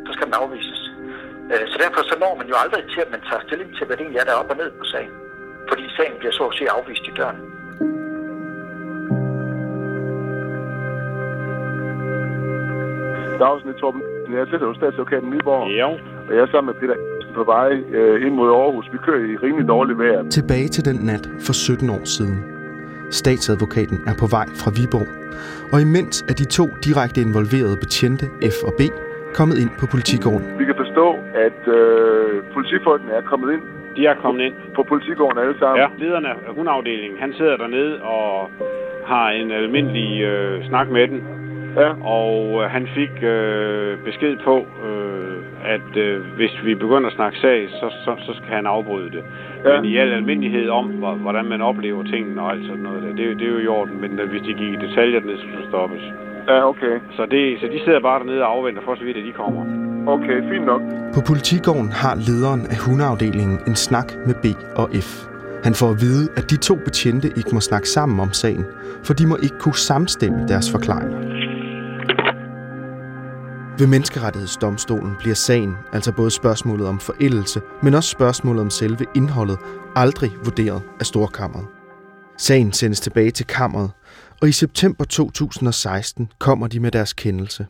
Så 0.08 0.12
skal 0.14 0.26
den 0.26 0.34
afvises. 0.34 0.82
Øh, 1.54 1.68
Så 1.72 1.78
derfor 1.84 2.02
så 2.10 2.16
når 2.20 2.36
man 2.40 2.48
jo 2.48 2.56
aldrig 2.64 2.84
til, 2.94 3.02
at 3.06 3.12
man 3.12 3.22
tager 3.30 3.42
stilling 3.48 3.70
til, 3.78 3.86
hvad 3.86 3.98
det 3.98 4.04
egentlig 4.04 4.20
er, 4.20 4.26
der 4.26 4.32
er 4.36 4.42
op 4.44 4.50
og 4.54 4.58
ned 4.58 4.72
på 4.80 4.86
sagen. 4.94 5.12
Fordi 5.70 5.84
sagen 5.98 6.14
bliver 6.20 6.32
så 6.32 6.44
at 6.44 6.56
sige 6.58 6.70
afvist 6.78 7.06
i 7.12 7.14
døren. 7.20 7.40
Dagsen 13.40 13.70
i 13.70 13.80
Torben. 13.80 14.02
Jeg 14.38 14.48
sidder 14.50 14.68
hos 14.68 14.76
statsadvokaten 14.78 15.30
Nyborg, 15.30 15.64
Jo. 15.82 15.90
og 16.28 16.32
jeg 16.36 16.42
er 16.42 16.48
sammen 16.52 16.70
med 16.74 16.82
Peter 16.82 16.96
på 17.36 17.44
vej 17.44 17.72
øh, 17.98 18.26
ind 18.26 18.34
mod 18.36 18.50
Aarhus. 18.62 18.86
Vi 18.94 18.98
kører 19.06 19.22
i 19.32 19.36
rimelig 19.46 19.68
dårligt 19.68 20.00
vejr. 20.00 20.30
Tilbage 20.30 20.68
til 20.76 20.84
den 20.90 20.98
nat 21.12 21.26
for 21.46 21.54
17 21.54 21.90
år 21.90 22.04
siden. 22.16 22.38
Statsadvokaten 23.12 23.98
er 24.10 24.16
på 24.22 24.28
vej 24.38 24.48
fra 24.62 24.70
Viborg, 24.78 25.08
og 25.74 25.78
imens 25.88 26.16
er 26.30 26.36
de 26.42 26.46
to 26.58 26.66
direkte 26.88 27.20
involverede 27.28 27.78
betjente 27.86 28.26
F 28.56 28.58
og 28.70 28.74
B 28.80 28.82
kommet 29.38 29.58
ind 29.64 29.72
på 29.80 29.86
politigården. 29.94 30.46
Vi 30.62 30.66
kan 30.70 30.78
forstå, 30.84 31.08
at 31.48 31.60
øh, 31.78 32.44
politifolkene 32.56 33.12
er 33.20 33.24
kommet 33.32 33.48
ind 33.56 33.62
De 33.98 34.02
er 34.12 34.16
kommet 34.24 34.42
ind. 34.48 34.56
på 34.78 34.82
politigården 34.92 35.38
alle 35.44 35.56
sammen. 35.62 35.78
Ja, 35.84 35.88
lederen 36.04 36.26
af 36.26 36.36
hundafdelingen, 36.58 37.18
han 37.24 37.32
sidder 37.38 37.58
dernede 37.64 37.94
og 38.16 38.28
har 39.12 39.28
en 39.40 39.52
almindelig 39.52 40.10
øh, 40.32 40.66
snak 40.70 40.88
med 40.98 41.08
den. 41.08 41.20
Ja. 41.76 41.90
Og 42.04 42.64
øh, 42.64 42.70
han 42.72 42.88
fik 42.96 43.24
øh, 43.24 43.98
besked 44.06 44.38
på, 44.44 44.56
øh, 44.88 45.38
at 45.76 45.98
øh, 45.98 46.22
hvis 46.36 46.52
vi 46.66 46.76
begynder 46.76 47.08
at 47.10 47.16
snakke 47.16 47.38
sag, 47.40 47.68
så, 47.70 47.88
så, 48.06 48.12
så 48.26 48.32
skal 48.34 48.50
han 48.56 48.66
afbryde 48.66 49.10
det. 49.12 49.24
Ja. 49.66 49.76
Men 49.82 49.86
i 49.92 49.98
al 49.98 50.12
almindelighed 50.12 50.70
om, 50.70 50.86
hvor- 50.86 51.14
hvordan 51.16 51.46
man 51.46 51.62
oplever 51.62 52.04
tingene 52.04 52.42
og 52.42 52.52
alt 52.52 52.66
sådan 52.68 52.84
noget, 52.84 53.04
der, 53.04 53.10
det, 53.16 53.26
er 53.26 53.30
jo- 53.30 53.38
det 53.40 53.48
er 53.48 53.52
jo 53.52 53.60
i 53.60 53.68
orden. 53.68 54.02
Men 54.02 54.20
øh, 54.20 54.30
hvis 54.30 54.42
de 54.42 54.54
gik 54.54 54.74
i 54.74 54.80
detaljer 54.88 55.20
ned, 55.20 55.36
så 55.38 55.42
skulle 55.42 55.62
det 55.62 55.70
stoppes. 55.70 56.02
Ja, 56.48 56.68
okay. 56.70 56.96
Så, 57.18 57.26
det, 57.26 57.60
så 57.62 57.68
de 57.74 57.80
sidder 57.86 58.00
bare 58.00 58.20
dernede 58.20 58.42
og 58.44 58.52
afventer 58.58 58.82
for 58.86 58.96
så 58.96 59.04
vidt, 59.04 59.18
at 59.18 59.24
de 59.26 59.32
kommer. 59.32 59.62
Okay, 60.08 60.50
fint 60.52 60.66
nok. 60.66 60.82
På 61.16 61.20
politigården 61.28 61.90
har 61.92 62.16
lederen 62.30 62.62
af 62.74 62.78
hundeafdelingen 62.86 63.60
en 63.68 63.76
snak 63.76 64.08
med 64.28 64.36
B 64.44 64.46
og 64.76 64.90
F. 65.08 65.10
Han 65.64 65.74
får 65.74 65.90
at 65.90 66.00
vide, 66.06 66.24
at 66.38 66.46
de 66.52 66.58
to 66.58 66.76
betjente 66.76 67.28
ikke 67.28 67.50
må 67.54 67.60
snakke 67.60 67.88
sammen 67.90 68.20
om 68.20 68.32
sagen, 68.32 68.66
for 69.06 69.14
de 69.14 69.28
må 69.28 69.36
ikke 69.44 69.58
kunne 69.60 69.80
samstemme 69.92 70.40
deres 70.48 70.72
forklaringer. 70.72 71.18
Ved 73.80 73.88
Menneskerettighedsdomstolen 73.88 75.16
bliver 75.20 75.36
sagen, 75.36 75.76
altså 75.94 76.12
både 76.12 76.32
spørgsmålet 76.32 76.88
om 76.88 77.00
forældelse, 77.00 77.62
men 77.84 77.94
også 77.94 78.10
spørgsmålet 78.10 78.62
om 78.62 78.70
selve 78.70 79.06
indholdet, 79.16 79.58
aldrig 79.96 80.32
vurderet 80.44 80.82
af 81.00 81.06
Storkammeret. 81.06 81.68
Sagen 82.38 82.74
sendes 82.74 83.00
tilbage 83.00 83.32
til 83.32 83.46
kammeret, 83.46 83.92
og 84.42 84.50
i 84.50 84.52
september 84.52 85.06
2016 85.06 86.32
kommer 86.40 86.68
de 86.68 86.80
med 86.80 86.92
deres 86.92 87.14
kendelse. 87.14 87.68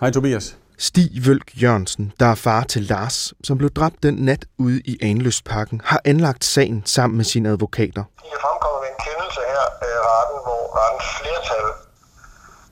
Hej 0.00 0.10
Tobias. 0.10 0.58
Stig 0.78 1.26
Vølk 1.26 1.62
Jørgensen, 1.62 2.12
der 2.20 2.26
er 2.26 2.34
far 2.34 2.62
til 2.62 2.82
Lars, 2.82 3.34
som 3.44 3.58
blev 3.58 3.70
dræbt 3.70 4.02
den 4.02 4.14
nat 4.14 4.44
ude 4.58 4.80
i 4.80 4.98
Anløstparken, 5.02 5.80
har 5.84 6.00
anlagt 6.04 6.44
sagen 6.44 6.82
sammen 6.84 7.16
med 7.16 7.24
sine 7.24 7.48
advokater. 7.48 8.04
De 8.22 8.28
er 8.36 8.40
fremkommet 8.40 8.80
med 8.82 8.90
en 8.94 9.00
kendelse 9.06 9.40
her 9.52 9.66
af 9.88 9.98
retten, 10.10 10.38
hvor 10.46 10.62
rettens 10.78 11.08
flertal 11.20 11.85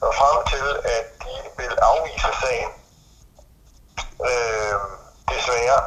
var 0.06 0.14
frem 0.20 0.38
til, 0.52 0.66
at 0.96 1.04
de 1.24 1.34
vil 1.60 1.72
afvise 1.90 2.30
sagen. 2.42 2.70
Øh, 4.28 4.74
desværre 5.32 5.78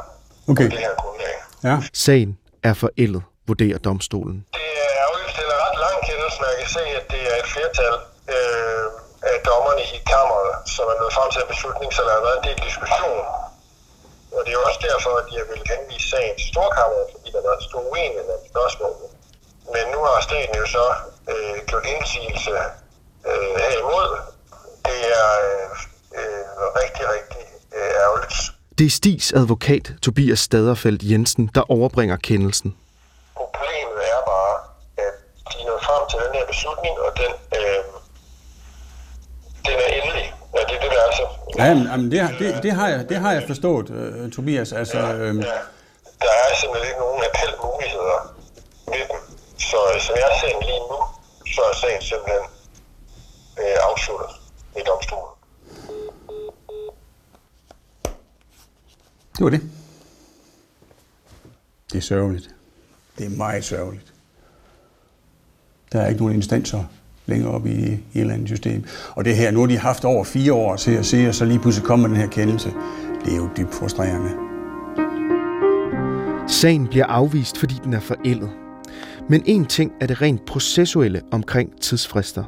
Okay. 0.52 0.70
det 0.74 0.80
her 0.86 0.96
grundlag. 1.02 1.36
Ja. 1.70 1.76
Sagen 2.06 2.32
er 2.70 2.74
forældet, 2.84 3.24
vurderer 3.50 3.78
domstolen. 3.90 4.38
Det 4.60 4.70
er 4.98 5.04
jo 5.10 5.14
en 5.24 5.54
ret 5.66 5.78
lang 5.86 5.98
kendelse, 6.10 6.38
når 6.42 6.50
jeg 6.54 6.60
kan 6.64 6.72
se, 6.78 6.84
at 7.00 7.06
det 7.14 7.22
er 7.32 7.36
et 7.44 7.50
flertal 7.56 7.96
øh, 8.36 8.86
af 9.32 9.38
dommerne 9.50 9.84
i 9.98 10.00
kammeret, 10.14 10.52
som 10.76 10.86
er 10.92 10.96
nået 11.02 11.14
frem 11.18 11.30
til 11.34 11.42
en 11.46 11.50
beslutning, 11.54 11.90
så 11.96 12.02
der 12.08 12.14
har 12.18 12.24
været 12.28 12.38
en 12.42 12.46
del 12.50 12.60
diskussion. 12.68 13.20
Og 14.36 14.40
det 14.44 14.52
er 14.54 14.58
jo 14.62 14.66
også 14.70 14.82
derfor, 14.90 15.12
at 15.22 15.28
jeg 15.38 15.46
vil 15.52 15.62
henvise 15.72 16.08
sagen 16.14 16.34
til 16.40 16.48
Storkammeret, 16.54 17.06
fordi 17.14 17.28
der 17.34 17.40
har 17.42 17.48
været 17.50 17.64
stor 17.70 17.82
uenighed 17.92 18.32
om 18.38 18.44
spørgsmålet. 18.54 19.10
Men 19.74 19.84
nu 19.94 20.00
har 20.08 20.16
staten 20.30 20.56
jo 20.62 20.66
så 20.78 20.86
øh, 21.32 21.56
gjort 21.70 21.86
indsigelse 21.96 22.54
øh, 23.30 23.54
herimod. 23.66 24.10
Det 24.90 25.00
er 25.20 25.28
øh, 25.48 25.66
øh, 26.20 26.44
rigtig, 26.82 27.06
rigtig 27.16 27.44
øh, 27.78 28.02
ærgerligt. 28.04 28.36
Det 28.78 28.86
er 28.86 28.90
Stigs 29.02 29.34
advokat, 29.34 29.86
Tobias 30.02 30.40
Staderfeldt 30.40 31.02
Jensen, 31.12 31.50
der 31.56 31.72
overbringer 31.72 32.18
kendelsen. 32.18 32.76
Problemet 33.36 33.98
er 34.14 34.20
bare, 34.34 34.56
at 35.06 35.14
de 35.50 35.56
er 35.62 35.66
nået 35.70 35.84
frem 35.88 36.04
til 36.12 36.20
den 36.26 36.32
her 36.38 36.46
beslutning, 36.54 36.94
og 37.06 37.12
den, 37.22 37.32
øh, 37.60 37.80
den 39.68 39.76
er 39.86 39.90
endelig. 40.00 40.28
Ja, 40.56 40.62
det 40.70 40.76
er 40.78 40.82
det, 40.86 40.92
der 40.98 41.02
er 41.10 41.14
så. 41.20 41.26
Ja, 41.58 41.66
jamen, 41.66 41.88
jamen, 41.92 42.12
det, 42.12 42.20
det, 42.40 42.64
det, 42.64 42.72
har 42.72 42.88
jeg, 42.94 43.10
det 43.10 43.18
har 43.18 43.32
jeg 43.38 43.44
forstået, 43.48 43.88
øh, 43.90 44.32
Tobias. 44.32 44.74
Altså, 44.74 44.98
øh, 44.98 45.36
Ja, 45.36 45.58
der 46.26 46.34
er 46.44 46.50
simpelthen 46.62 46.88
ikke 46.92 47.02
nogen 47.06 47.22
appelmuligheder 47.30 48.20
ved 48.94 49.04
dem. 49.12 49.20
Så 49.70 49.80
øh, 49.94 50.02
som 50.06 50.16
jeg 50.24 50.30
ser 50.42 50.52
den 50.56 50.64
lige 50.70 50.84
nu, 50.92 51.00
så 51.56 51.62
er 51.72 51.76
sagen 51.84 52.02
simpelthen 52.12 52.46
øh, 53.60 53.78
afsluttet 53.92 54.30
i 54.76 54.82
domstolen. 54.88 55.34
det 59.38 59.44
var 59.44 59.50
det. 59.50 59.62
Det 61.92 61.98
er 61.98 62.02
sørgeligt. 62.02 62.50
Det 63.18 63.26
er 63.26 63.30
meget 63.30 63.66
sørgeligt. 63.66 64.14
Der 65.92 66.02
er 66.02 66.08
ikke 66.08 66.22
nogen 66.22 66.36
instanser 66.36 66.84
længere 67.26 67.52
op 67.52 67.66
i, 67.66 67.70
i 67.70 67.94
et 67.94 68.02
eller 68.14 68.34
andet 68.34 68.48
system. 68.48 68.86
Og 69.16 69.26
det 69.26 69.36
her, 69.36 69.52
nu 69.52 69.60
har 69.60 69.68
de 69.68 69.78
haft 69.78 70.06
over 70.06 70.24
fire 70.24 70.54
år 70.54 70.76
til 70.76 70.92
at 70.92 71.06
se, 71.06 71.28
og 71.28 71.36
så 71.36 71.46
lige 71.46 71.60
pludselig 71.60 71.88
kommer 71.88 72.08
den 72.08 72.18
her 72.18 72.28
kendelse. 72.28 72.74
Det 73.26 73.34
er 73.34 73.38
jo 73.38 73.50
dybt 73.58 73.74
frustrerende. 73.76 74.32
Sagen 76.48 76.88
bliver 76.88 77.06
afvist, 77.06 77.58
fordi 77.58 77.76
den 77.84 77.94
er 77.94 78.00
forældet. 78.00 78.52
Men 79.30 79.44
en 79.46 79.66
ting 79.66 79.92
er 80.02 80.08
det 80.08 80.22
rent 80.22 80.46
processuelle 80.46 81.22
omkring 81.32 81.82
tidsfrister. 81.82 82.44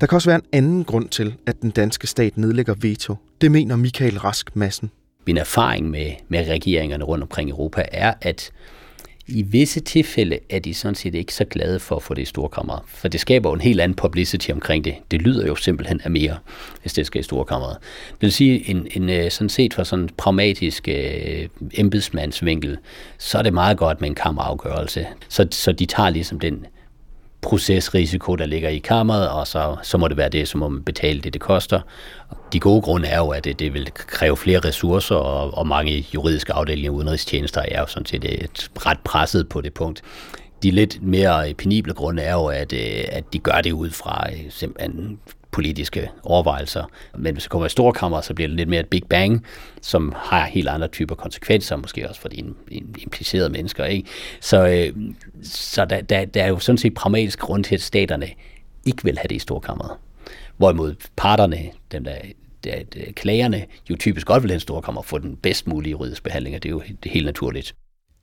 Der 0.00 0.06
kan 0.06 0.16
også 0.16 0.30
være 0.30 0.38
en 0.38 0.48
anden 0.52 0.84
grund 0.84 1.08
til, 1.08 1.34
at 1.46 1.62
den 1.62 1.70
danske 1.70 2.06
stat 2.06 2.38
nedlægger 2.38 2.74
veto. 2.80 3.16
Det 3.40 3.50
mener 3.50 3.76
Michael 3.76 4.18
Rask 4.18 4.56
Madsen. 4.56 4.90
Min 5.26 5.36
erfaring 5.36 5.90
med, 5.90 6.12
med 6.28 6.48
regeringerne 6.48 7.04
rundt 7.04 7.22
omkring 7.22 7.48
i 7.48 7.52
Europa 7.52 7.84
er, 7.92 8.14
at 8.20 8.52
i 9.28 9.42
visse 9.42 9.80
tilfælde 9.80 10.38
er 10.50 10.58
de 10.58 10.74
sådan 10.74 10.94
set 10.94 11.14
ikke 11.14 11.34
så 11.34 11.44
glade 11.44 11.80
for 11.80 11.96
at 11.96 12.02
få 12.02 12.14
det 12.14 12.22
i 12.22 12.24
storkammeret. 12.24 12.80
For 12.86 13.08
det 13.08 13.20
skaber 13.20 13.50
jo 13.50 13.54
en 13.54 13.60
helt 13.60 13.80
anden 13.80 13.96
publicity 13.96 14.50
omkring 14.50 14.84
det. 14.84 14.94
Det 15.10 15.22
lyder 15.22 15.46
jo 15.46 15.54
simpelthen 15.54 16.00
af 16.04 16.10
mere, 16.10 16.38
hvis 16.82 16.92
det 16.92 17.06
skal 17.06 17.20
i 17.20 17.22
storkammeret. 17.22 17.76
Det 18.10 18.22
vil 18.22 18.32
sige, 18.32 18.70
en, 18.70 18.86
en, 18.90 19.08
øh, 19.08 19.30
sådan 19.30 19.48
set 19.48 19.74
fra 19.74 19.84
sådan 19.84 20.02
en 20.02 20.10
pragmatisk 20.16 20.88
øh, 20.88 21.48
embedsmandsvinkel, 21.74 22.78
så 23.18 23.38
er 23.38 23.42
det 23.42 23.52
meget 23.52 23.78
godt 23.78 24.00
med 24.00 24.08
en 24.08 24.14
kammerafgørelse. 24.14 25.06
Så, 25.28 25.46
så 25.50 25.72
de 25.72 25.86
tager 25.86 26.10
ligesom 26.10 26.40
den 26.40 26.66
procesrisiko, 27.48 28.34
der 28.34 28.46
ligger 28.46 28.68
i 28.68 28.78
kammeret, 28.78 29.28
og 29.28 29.46
så, 29.46 29.76
så 29.82 29.98
må 29.98 30.08
det 30.08 30.16
være 30.16 30.28
det, 30.28 30.48
som 30.48 30.60
må 30.60 30.68
man 30.68 30.82
betale 30.82 31.20
det, 31.20 31.32
det 31.32 31.40
koster. 31.40 31.80
De 32.52 32.60
gode 32.60 32.82
grunde 32.82 33.08
er 33.08 33.18
jo, 33.18 33.28
at 33.28 33.44
det, 33.44 33.58
det 33.58 33.74
vil 33.74 33.90
kræve 33.94 34.36
flere 34.36 34.58
ressourcer, 34.58 35.14
og, 35.14 35.58
og 35.58 35.66
mange 35.66 36.06
juridiske 36.14 36.52
afdelinger 36.52 36.90
og 36.90 36.96
udenrigstjenester 36.96 37.62
er 37.68 37.80
jo 37.80 37.86
sådan 37.86 38.06
set 38.06 38.24
et 38.24 38.70
ret 38.86 38.98
presset 39.04 39.48
på 39.48 39.60
det 39.60 39.74
punkt. 39.74 40.02
De 40.62 40.70
lidt 40.70 41.02
mere 41.02 41.54
penible 41.54 41.94
grunde 41.94 42.22
er 42.22 42.32
jo, 42.32 42.46
at, 42.46 42.72
øh, 42.72 43.04
at 43.08 43.32
de 43.32 43.38
gør 43.38 43.60
det 43.64 43.72
ud 43.72 43.90
fra 43.90 44.26
øh, 44.32 44.38
simpelthen 44.50 45.18
politiske 45.50 46.10
overvejelser. 46.22 46.84
Men 47.18 47.34
hvis 47.34 47.42
det 47.42 47.50
kommer 47.50 47.66
i 47.66 47.70
storkammer, 47.70 48.20
så 48.20 48.34
bliver 48.34 48.48
det 48.48 48.56
lidt 48.56 48.68
mere 48.68 48.80
et 48.80 48.88
big 48.88 49.02
bang, 49.10 49.44
som 49.82 50.12
har 50.16 50.44
helt 50.44 50.68
andre 50.68 50.88
typer 50.88 51.14
konsekvenser, 51.14 51.76
måske 51.76 52.08
også 52.08 52.20
for 52.20 52.28
de 52.28 52.54
implicerede 52.98 53.50
mennesker. 53.50 53.84
Ikke? 53.84 54.08
Så, 54.40 54.66
øh, 54.66 55.12
så 55.42 55.84
der, 55.84 56.00
der, 56.00 56.24
der 56.24 56.42
er 56.42 56.48
jo 56.48 56.58
sådan 56.58 56.78
set 56.78 56.94
pragmatisk 56.94 57.38
grund 57.38 57.64
til, 57.64 57.74
at 57.74 57.82
staterne 57.82 58.28
ikke 58.84 59.04
vil 59.04 59.18
have 59.18 59.28
det 59.28 59.34
i 59.34 59.38
storkammeret. 59.38 59.90
Hvorimod 60.56 60.94
parterne, 61.16 61.58
dem 61.92 62.04
der 62.04 62.14
at 62.66 62.96
klagerne 63.14 63.64
jo 63.90 63.96
typisk 63.96 64.26
godt 64.26 64.42
vil 64.42 64.50
have 64.50 64.56
en 64.56 64.60
storkammer 64.60 65.02
få 65.02 65.18
den 65.18 65.36
bedst 65.36 65.66
mulige 65.66 65.90
juridiske 65.90 66.22
behandling, 66.22 66.56
og 66.56 66.62
det 66.62 66.68
er 66.68 66.70
jo 66.70 66.80
det 66.80 67.08
er 67.08 67.10
helt 67.10 67.26
naturligt. 67.26 67.74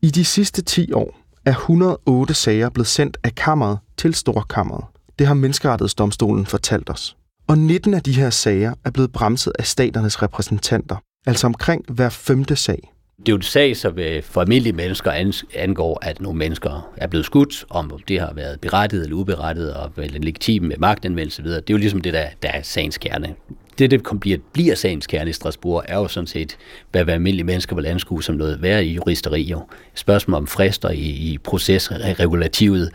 I 0.02 0.10
de 0.10 0.26
sidste 0.26 0.62
10 0.62 0.92
år 0.92 1.20
er 1.46 1.52
108 1.52 2.34
sager 2.34 2.70
blevet 2.70 2.88
sendt 2.88 3.18
af 3.24 3.36
kammeret 3.36 3.80
til 3.98 4.14
storkammeret. 4.14 4.84
Det 5.20 5.28
har 5.28 5.34
Menneskerettighedsdomstolen 5.34 6.46
fortalt 6.46 6.90
os. 6.90 7.18
Og 7.48 7.58
19 7.58 7.94
af 7.94 8.04
de 8.04 8.14
her 8.14 8.30
sager 8.30 8.74
er 8.86 8.92
blevet 8.92 9.12
bremset 9.12 9.54
af 9.60 9.66
staternes 9.66 10.22
repræsentanter, 10.22 10.96
altså 11.28 11.48
omkring 11.48 11.86
hver 11.90 12.10
femte 12.10 12.56
sag. 12.56 12.92
Det 13.18 13.30
er 13.30 13.34
jo 13.34 13.36
en 13.36 13.42
sag, 13.42 13.78
som 13.78 14.00
øh, 14.00 14.24
for 14.24 14.42
almindelige 14.42 14.74
mennesker 14.74 15.12
angår, 15.54 16.00
at 16.02 16.22
nogle 16.22 16.38
mennesker 16.38 16.92
er 16.98 17.08
blevet 17.08 17.26
skudt, 17.26 17.66
om 17.70 18.00
det 18.08 18.20
har 18.20 18.34
været 18.34 18.60
berettiget 18.62 19.04
eller 19.04 19.18
uberettiget, 19.18 19.74
og 19.74 19.92
vel 19.96 20.12
legitim 20.12 20.72
magtanvendelse 20.78 21.44
videre. 21.44 21.62
Det 21.62 21.70
er 21.70 21.74
jo 21.74 21.78
ligesom 21.78 22.02
det, 22.02 22.14
der, 22.14 22.26
der 22.44 22.50
er 22.50 22.62
sagens 22.62 22.98
kerne 22.98 23.36
det, 23.80 23.92
det 23.92 24.20
bliver, 24.22 24.38
bliver 24.54 24.76
sagens 24.76 25.08
kerne 25.08 25.30
i 25.30 25.34
Strasbourg, 25.34 25.84
er 25.88 25.98
jo 25.98 26.08
sådan 26.08 26.28
set, 26.28 26.58
hvad, 26.92 27.04
hvad 27.04 27.14
almindelige 27.14 27.46
mennesker 27.46 27.76
vil 27.76 27.86
anskue 27.86 28.24
som 28.24 28.36
noget 28.36 28.62
værd 28.62 28.84
i 28.84 28.94
juristeri. 28.94 29.42
Jo. 29.42 29.68
Spørgsmål 29.94 30.38
om 30.38 30.48
frister 30.48 30.90
i, 30.90 31.00
i 31.00 31.38
procesregulativet. 31.38 32.92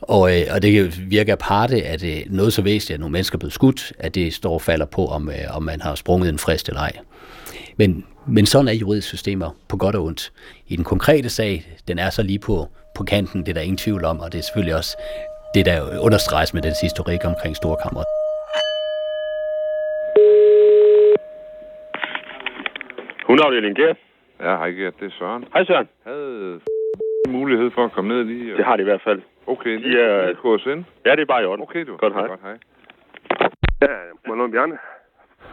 Og, 0.00 0.40
øh, 0.40 0.46
og 0.50 0.62
det 0.62 1.10
virker 1.10 1.32
aparte, 1.32 1.82
at 1.82 2.04
øh, 2.04 2.20
noget 2.26 2.52
så 2.52 2.62
væsentligt, 2.62 2.94
at 2.94 3.00
nogle 3.00 3.12
mennesker 3.12 3.36
er 3.36 3.38
blevet 3.38 3.52
skudt, 3.52 3.92
at 3.98 4.14
det 4.14 4.34
står 4.34 4.54
og 4.54 4.62
falder 4.62 4.86
på, 4.86 5.06
om, 5.06 5.28
øh, 5.28 5.56
om 5.56 5.62
man 5.62 5.80
har 5.80 5.94
sprunget 5.94 6.28
en 6.28 6.38
frist 6.38 6.68
eller 6.68 6.80
ej. 6.80 6.92
Men, 7.76 8.04
men 8.28 8.46
sådan 8.46 8.68
er 8.68 8.72
juridiske 8.72 9.08
systemer 9.08 9.56
på 9.68 9.76
godt 9.76 9.96
og 9.96 10.04
ondt. 10.04 10.32
I 10.68 10.76
den 10.76 10.84
konkrete 10.84 11.28
sag, 11.28 11.78
den 11.88 11.98
er 11.98 12.10
så 12.10 12.22
lige 12.22 12.38
på, 12.38 12.68
på 12.94 13.04
kanten, 13.04 13.40
det 13.40 13.48
er 13.48 13.54
der 13.54 13.60
ingen 13.60 13.78
tvivl 13.78 14.04
om, 14.04 14.20
og 14.20 14.32
det 14.32 14.38
er 14.38 14.42
selvfølgelig 14.42 14.74
også 14.74 14.96
det, 15.54 15.66
der 15.66 15.98
understreges 15.98 16.54
med 16.54 16.62
den 16.62 16.74
historik 16.82 17.20
omkring 17.24 17.56
Storkammeret. 17.56 18.19
Hundeafdeling 23.30 23.76
Gert. 23.76 23.96
Ja, 24.40 24.56
hej 24.56 24.70
Gert, 24.70 24.94
det 25.00 25.06
er 25.06 25.14
Søren. 25.18 25.44
Hej 25.54 25.64
Søren. 25.64 25.88
Havde 26.06 26.60
mulighed 27.28 27.70
for 27.74 27.84
at 27.84 27.92
komme 27.92 28.08
ned 28.14 28.24
lige? 28.24 28.56
Det 28.56 28.64
har 28.64 28.76
de 28.76 28.82
i 28.82 28.84
hvert 28.84 29.02
fald. 29.04 29.22
Okay, 29.46 29.70
de 29.70 29.82
det 29.82 30.00
er... 30.00 30.34
KSN? 30.42 30.80
Ja, 31.06 31.10
det 31.16 31.20
er 31.20 31.30
bare 31.34 31.42
i 31.42 31.46
orden. 31.46 31.62
Okay, 31.62 31.86
du. 31.86 31.96
Godt, 31.96 32.12
hej. 32.12 32.26
Godt, 32.26 32.40
hej. 32.42 32.56
Ja, 33.82 33.96
må 34.26 34.42
jeg 34.42 34.50
Bjarne? 34.50 34.78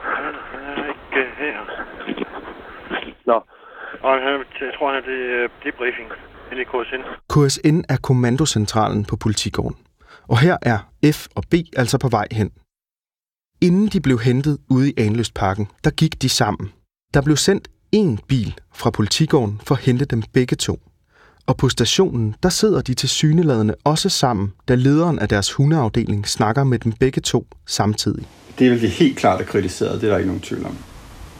Han 0.02 0.26
er 0.26 0.86
ikke 0.94 1.30
her. 1.38 1.58
Nå. 3.26 3.38
Og 4.02 4.22
han, 4.22 4.34
jeg 4.62 4.74
tror, 4.78 4.88
han 4.92 5.04
er 5.04 5.06
det 5.12 5.52
debriefing 5.64 6.10
inde 6.52 6.62
i 6.62 6.66
KSN. 6.66 7.02
KSN 7.34 7.78
er 7.94 7.98
kommandocentralen 8.04 9.06
på 9.10 9.16
politigården. 9.24 9.78
Og 10.30 10.38
her 10.40 10.58
er 10.72 10.80
F 11.18 11.20
og 11.36 11.44
B 11.52 11.54
altså 11.82 11.98
på 12.04 12.10
vej 12.18 12.28
hen. 12.32 12.50
Inden 13.62 13.88
de 13.94 14.00
blev 14.02 14.18
hentet 14.28 14.58
ude 14.76 14.90
i 14.90 14.94
Anløstparken, 15.06 15.66
der 15.84 15.92
gik 16.02 16.22
de 16.22 16.30
sammen. 16.30 16.72
Der 17.14 17.22
blev 17.22 17.38
sendt 17.38 17.68
en 17.92 18.20
bil 18.28 18.54
fra 18.74 18.90
politigården 18.90 19.62
for 19.64 19.76
at 19.76 19.82
hente 19.82 20.06
dem 20.06 20.24
begge 20.34 20.56
to. 20.56 20.80
Og 21.46 21.58
på 21.58 21.70
stationen, 21.70 22.36
der 22.44 22.50
sidder 22.50 22.82
de 22.82 22.94
til 22.94 23.10
syneladende 23.10 23.76
også 23.84 24.10
sammen, 24.10 24.54
da 24.68 24.76
lederen 24.76 25.20
af 25.20 25.30
deres 25.30 25.54
hundeafdeling 25.54 26.28
snakker 26.28 26.64
med 26.64 26.80
dem 26.80 26.92
begge 26.92 27.22
to 27.22 27.48
samtidig. 27.66 28.28
Det 28.60 28.72
vil 28.72 28.82
det 28.82 28.90
helt 28.90 29.18
klart 29.18 29.38
have 29.38 29.48
kritiseret, 29.48 30.02
det 30.02 30.08
er 30.08 30.12
der 30.12 30.18
ikke 30.18 30.28
nogen 30.28 30.42
tvivl 30.42 30.66
om. 30.66 30.78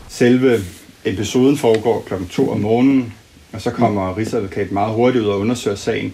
Selve 0.10 0.58
episoden 1.06 1.58
foregår 1.58 2.04
klokken 2.08 2.28
2 2.28 2.50
om 2.50 2.60
morgenen, 2.60 3.14
og 3.54 3.62
så 3.62 3.72
kommer 3.72 4.18
Rigsadvokat 4.18 4.72
meget 4.72 4.94
hurtigt 4.94 5.24
ud 5.24 5.30
og 5.30 5.40
undersøger 5.40 5.78
sagen. 5.78 6.14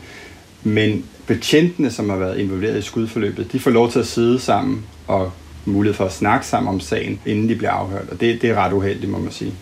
Men 0.64 1.06
betjentene, 1.28 1.92
som 1.92 2.10
har 2.10 2.18
været 2.18 2.38
involveret 2.38 2.80
i 2.80 2.82
skudforløbet, 2.82 3.52
de 3.52 3.60
får 3.60 3.72
lov 3.72 3.92
til 3.92 4.00
at 4.00 4.08
sidde 4.08 4.40
sammen 4.40 4.86
og 5.08 5.32
mulighed 5.66 5.96
for 5.96 6.06
at 6.06 6.14
snakke 6.14 6.46
sammen 6.46 6.74
om 6.74 6.80
sagen, 6.80 7.22
inden 7.26 7.50
de 7.50 7.56
bliver 7.56 7.72
afhørt. 7.72 8.10
Og 8.10 8.20
det, 8.20 8.42
det 8.42 8.50
er 8.50 8.56
ret 8.56 8.74
uheldigt, 8.74 9.12
må 9.12 9.18
man 9.18 9.32
sige. 9.32 9.54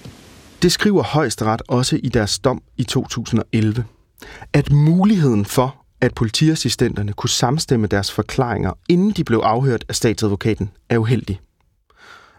Det 0.62 0.72
skriver 0.72 1.04
højesteret 1.04 1.62
også 1.68 2.00
i 2.04 2.10
deres 2.10 2.40
dom 2.40 2.62
i 2.78 2.84
2011, 2.84 3.86
at 4.54 4.72
muligheden 4.72 5.46
for, 5.46 5.76
at 6.02 6.14
politiassistenterne 6.14 7.14
kunne 7.14 7.30
samstemme 7.30 7.88
deres 7.88 8.12
forklaringer, 8.12 8.72
inden 8.90 9.12
de 9.12 9.24
blev 9.24 9.40
afhørt 9.40 9.86
af 9.90 9.96
statsadvokaten, 9.96 10.70
er 10.90 10.98
uheldig. 10.98 11.40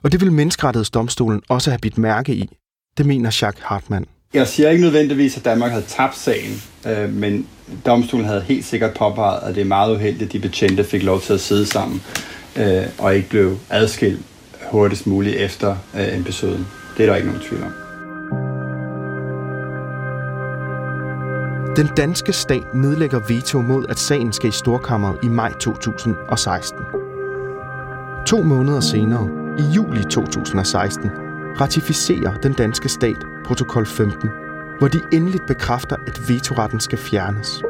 Og 0.03 0.13
det 0.13 0.21
vil 0.21 0.33
Menneskerettighedsdomstolen 0.33 1.43
også 1.49 1.71
have 1.71 1.79
bidt 1.79 1.99
mærke 1.99 2.35
i. 2.35 2.51
Det 2.99 3.07
mener 3.07 3.39
Jacques 3.43 3.65
Hartmann. 3.65 4.07
Jeg 4.35 4.49
siger 4.49 4.71
ikke 4.71 4.83
nødvendigvis, 4.83 5.37
at 5.37 5.45
Danmark 5.45 5.71
havde 5.71 5.85
tabt 5.89 6.17
sagen, 6.17 6.63
øh, 6.87 7.13
men 7.13 7.47
domstolen 7.87 8.27
havde 8.27 8.41
helt 8.41 8.65
sikkert 8.65 8.95
påpeget, 8.95 9.41
at 9.43 9.55
det 9.55 9.61
er 9.61 9.65
meget 9.65 9.95
uheldigt, 9.95 10.23
at 10.23 10.33
de 10.33 10.39
betjente 10.39 10.85
fik 10.85 11.03
lov 11.03 11.21
til 11.21 11.33
at 11.33 11.41
sidde 11.41 11.67
sammen 11.67 12.03
øh, 12.57 12.83
og 12.99 13.15
ikke 13.15 13.29
blev 13.29 13.57
adskilt 13.71 14.21
hurtigst 14.71 15.07
muligt 15.07 15.37
efter 15.37 15.77
øh, 15.95 16.21
episoden. 16.21 16.67
Det 16.97 17.03
er 17.03 17.07
der 17.07 17.17
ikke 17.17 17.29
nogen 17.29 17.43
tvivl 17.43 17.63
om. 17.63 17.73
Den 21.77 21.87
danske 21.97 22.33
stat 22.33 22.75
nedlægger 22.75 23.21
veto 23.29 23.61
mod, 23.61 23.87
at 23.89 23.99
sagen 23.99 24.33
skal 24.33 24.49
i 24.49 24.53
Storkammeret 24.53 25.19
i 25.23 25.29
maj 25.29 25.53
2016. 25.53 26.79
To 28.27 28.43
måneder 28.43 28.81
senere, 28.81 29.29
i 29.59 29.63
juli 29.63 30.03
2016, 30.03 31.11
ratificerer 31.61 32.35
den 32.35 32.53
danske 32.53 32.89
stat 32.89 33.17
protokol 33.45 33.87
15, 33.87 34.31
hvor 34.79 34.89
de 34.89 35.01
endeligt 35.13 35.47
bekræfter, 35.47 35.97
at 36.07 36.29
vetoretten 36.29 36.81
skal 36.81 36.99
fjernes. 36.99 37.63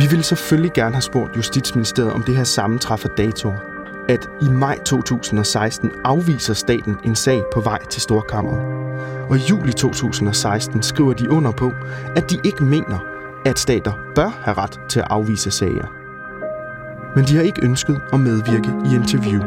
Vi 0.00 0.06
ville 0.10 0.24
selvfølgelig 0.24 0.72
gerne 0.72 0.94
have 0.94 1.02
spurgt 1.02 1.36
Justitsministeriet 1.36 2.12
om 2.12 2.22
det 2.22 2.36
her 2.36 2.44
sammentræf 2.44 3.04
af 3.04 3.10
datoer. 3.10 3.58
At 4.08 4.28
i 4.42 4.48
maj 4.48 4.78
2016 4.84 5.90
afviser 6.04 6.54
staten 6.54 6.96
en 7.04 7.14
sag 7.14 7.42
på 7.54 7.60
vej 7.60 7.84
til 7.90 8.02
Storkammeret. 8.02 8.60
Og 9.30 9.36
i 9.36 9.40
juli 9.50 9.72
2016 9.72 10.82
skriver 10.82 11.12
de 11.12 11.30
under 11.30 11.50
på, 11.52 11.72
at 12.16 12.30
de 12.30 12.38
ikke 12.44 12.64
mener, 12.64 12.98
at 13.44 13.58
stater 13.58 13.92
bør 14.14 14.28
have 14.28 14.56
ret 14.56 14.80
til 14.88 15.00
at 15.00 15.06
afvise 15.10 15.50
sager. 15.50 15.86
Men 17.16 17.24
de 17.24 17.36
har 17.36 17.42
ikke 17.42 17.64
ønsket 17.64 18.00
at 18.12 18.20
medvirke 18.20 18.68
i 18.90 18.94
interview. 18.94 19.40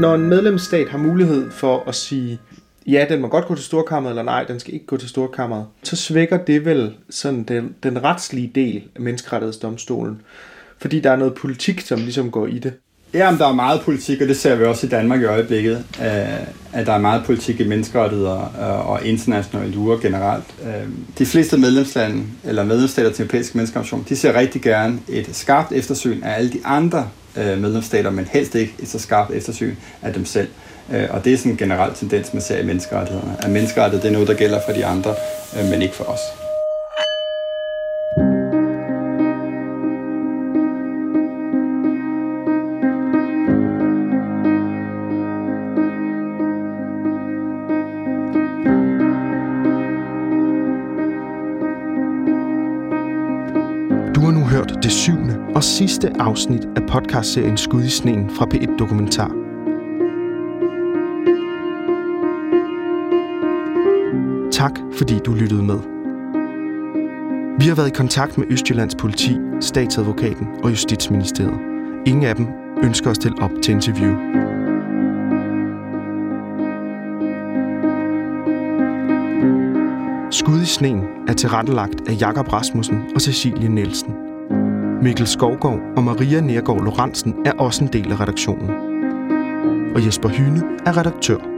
Når 0.00 0.14
en 0.14 0.28
medlemsstat 0.28 0.88
har 0.88 0.98
mulighed 0.98 1.50
for 1.50 1.88
at 1.88 1.94
sige, 1.94 2.40
ja, 2.88 3.06
den 3.08 3.20
må 3.20 3.28
godt 3.28 3.46
gå 3.46 3.54
til 3.54 3.64
storkammeret, 3.64 4.12
eller 4.12 4.22
nej, 4.22 4.44
den 4.44 4.60
skal 4.60 4.74
ikke 4.74 4.86
gå 4.86 4.96
til 4.96 5.08
storkammeret, 5.08 5.66
så 5.82 5.96
svækker 5.96 6.36
det 6.36 6.64
vel 6.64 6.94
sådan 7.10 7.42
den, 7.42 7.74
den 7.82 8.04
retslige 8.04 8.50
del 8.54 8.82
af 8.96 9.00
menneskerettighedsdomstolen. 9.00 10.20
Fordi 10.78 11.00
der 11.00 11.10
er 11.10 11.16
noget 11.16 11.34
politik, 11.34 11.80
som 11.80 11.98
ligesom 11.98 12.30
går 12.30 12.46
i 12.46 12.58
det. 12.58 12.72
Ja, 13.14 13.30
men 13.30 13.40
der 13.40 13.48
er 13.48 13.52
meget 13.52 13.80
politik, 13.80 14.20
og 14.20 14.28
det 14.28 14.36
ser 14.36 14.56
vi 14.56 14.64
også 14.64 14.86
i 14.86 14.90
Danmark 14.90 15.20
i 15.20 15.24
øjeblikket, 15.24 15.84
øh, 16.00 16.06
at 16.72 16.86
der 16.86 16.92
er 16.92 16.98
meget 16.98 17.24
politik 17.24 17.60
i 17.60 17.68
menneskerettigheder 17.68 18.40
øh, 18.40 18.90
og 18.90 19.06
internationale 19.06 19.72
jure 19.72 19.98
generelt. 20.02 20.44
Øh, 20.64 20.88
de 21.18 21.26
fleste 21.26 21.58
medlemslande, 21.58 22.24
eller 22.44 22.64
medlemsstater 22.64 23.12
til 23.12 23.22
Europæiske 23.22 23.58
menneskerettigheder, 23.58 24.08
de 24.08 24.16
ser 24.16 24.34
rigtig 24.34 24.62
gerne 24.62 24.98
et 25.08 25.28
skarpt 25.32 25.72
eftersyn 25.72 26.22
af 26.22 26.38
alle 26.38 26.52
de 26.52 26.60
andre 26.64 27.08
medlemsstater, 27.36 28.10
men 28.10 28.24
helst 28.24 28.54
ikke 28.54 28.74
et 28.78 28.88
så 28.88 28.98
skarpt 28.98 29.30
eftersyn 29.30 29.74
af 30.02 30.14
dem 30.14 30.24
selv. 30.24 30.48
Øh, 30.92 31.06
og 31.10 31.24
det 31.24 31.32
er 31.32 31.36
sådan 31.36 31.52
en 31.52 31.58
generel 31.58 31.94
tendens, 31.94 32.32
man 32.32 32.42
ser 32.42 32.58
i 32.58 32.64
menneskerettighederne. 32.64 33.36
At 33.42 33.50
menneskerettighed 33.50 34.02
det 34.02 34.08
er 34.08 34.12
noget, 34.12 34.28
der 34.28 34.34
gælder 34.34 34.60
for 34.66 34.72
de 34.72 34.86
andre, 34.86 35.14
øh, 35.58 35.70
men 35.70 35.82
ikke 35.82 35.94
for 35.94 36.04
os. 36.04 36.20
det 54.82 54.92
syvende 54.92 55.38
og 55.54 55.64
sidste 55.64 56.12
afsnit 56.18 56.68
af 56.76 56.86
podcastserien 56.86 57.56
Skud 57.56 57.82
i 57.82 57.88
sneen 57.88 58.30
fra 58.30 58.46
P1 58.54 58.78
Dokumentar. 58.78 59.47
Tak 64.58 64.72
fordi 64.92 65.18
du 65.18 65.34
lyttede 65.34 65.62
med. 65.62 65.78
Vi 67.58 67.68
har 67.68 67.74
været 67.74 67.88
i 67.88 67.96
kontakt 67.96 68.38
med 68.38 68.46
Østjyllands 68.50 68.94
politi, 68.94 69.36
statsadvokaten 69.60 70.46
og 70.62 70.70
Justitsministeriet. 70.70 71.58
Ingen 72.06 72.24
af 72.24 72.36
dem 72.36 72.46
ønsker 72.82 73.10
at 73.10 73.16
stille 73.16 73.42
op 73.42 73.50
til 73.62 73.74
interview. 73.74 74.14
Skud 80.30 80.62
i 80.62 80.66
sneen 80.66 81.02
er 81.28 81.32
tilrettelagt 81.32 82.08
af 82.08 82.20
Jakob 82.20 82.52
Rasmussen 82.52 83.02
og 83.14 83.20
Cecilie 83.20 83.68
Nielsen. 83.68 84.14
Mikkel 85.02 85.26
Skovgaard 85.26 85.80
og 85.96 86.04
Maria 86.04 86.40
Nergård 86.40 86.84
Lorentzen 86.84 87.34
er 87.46 87.52
også 87.52 87.84
en 87.84 87.92
del 87.92 88.12
af 88.12 88.20
redaktionen. 88.20 88.70
Og 89.94 90.06
Jesper 90.06 90.28
Hyne 90.28 90.62
er 90.86 90.96
redaktør. 90.96 91.57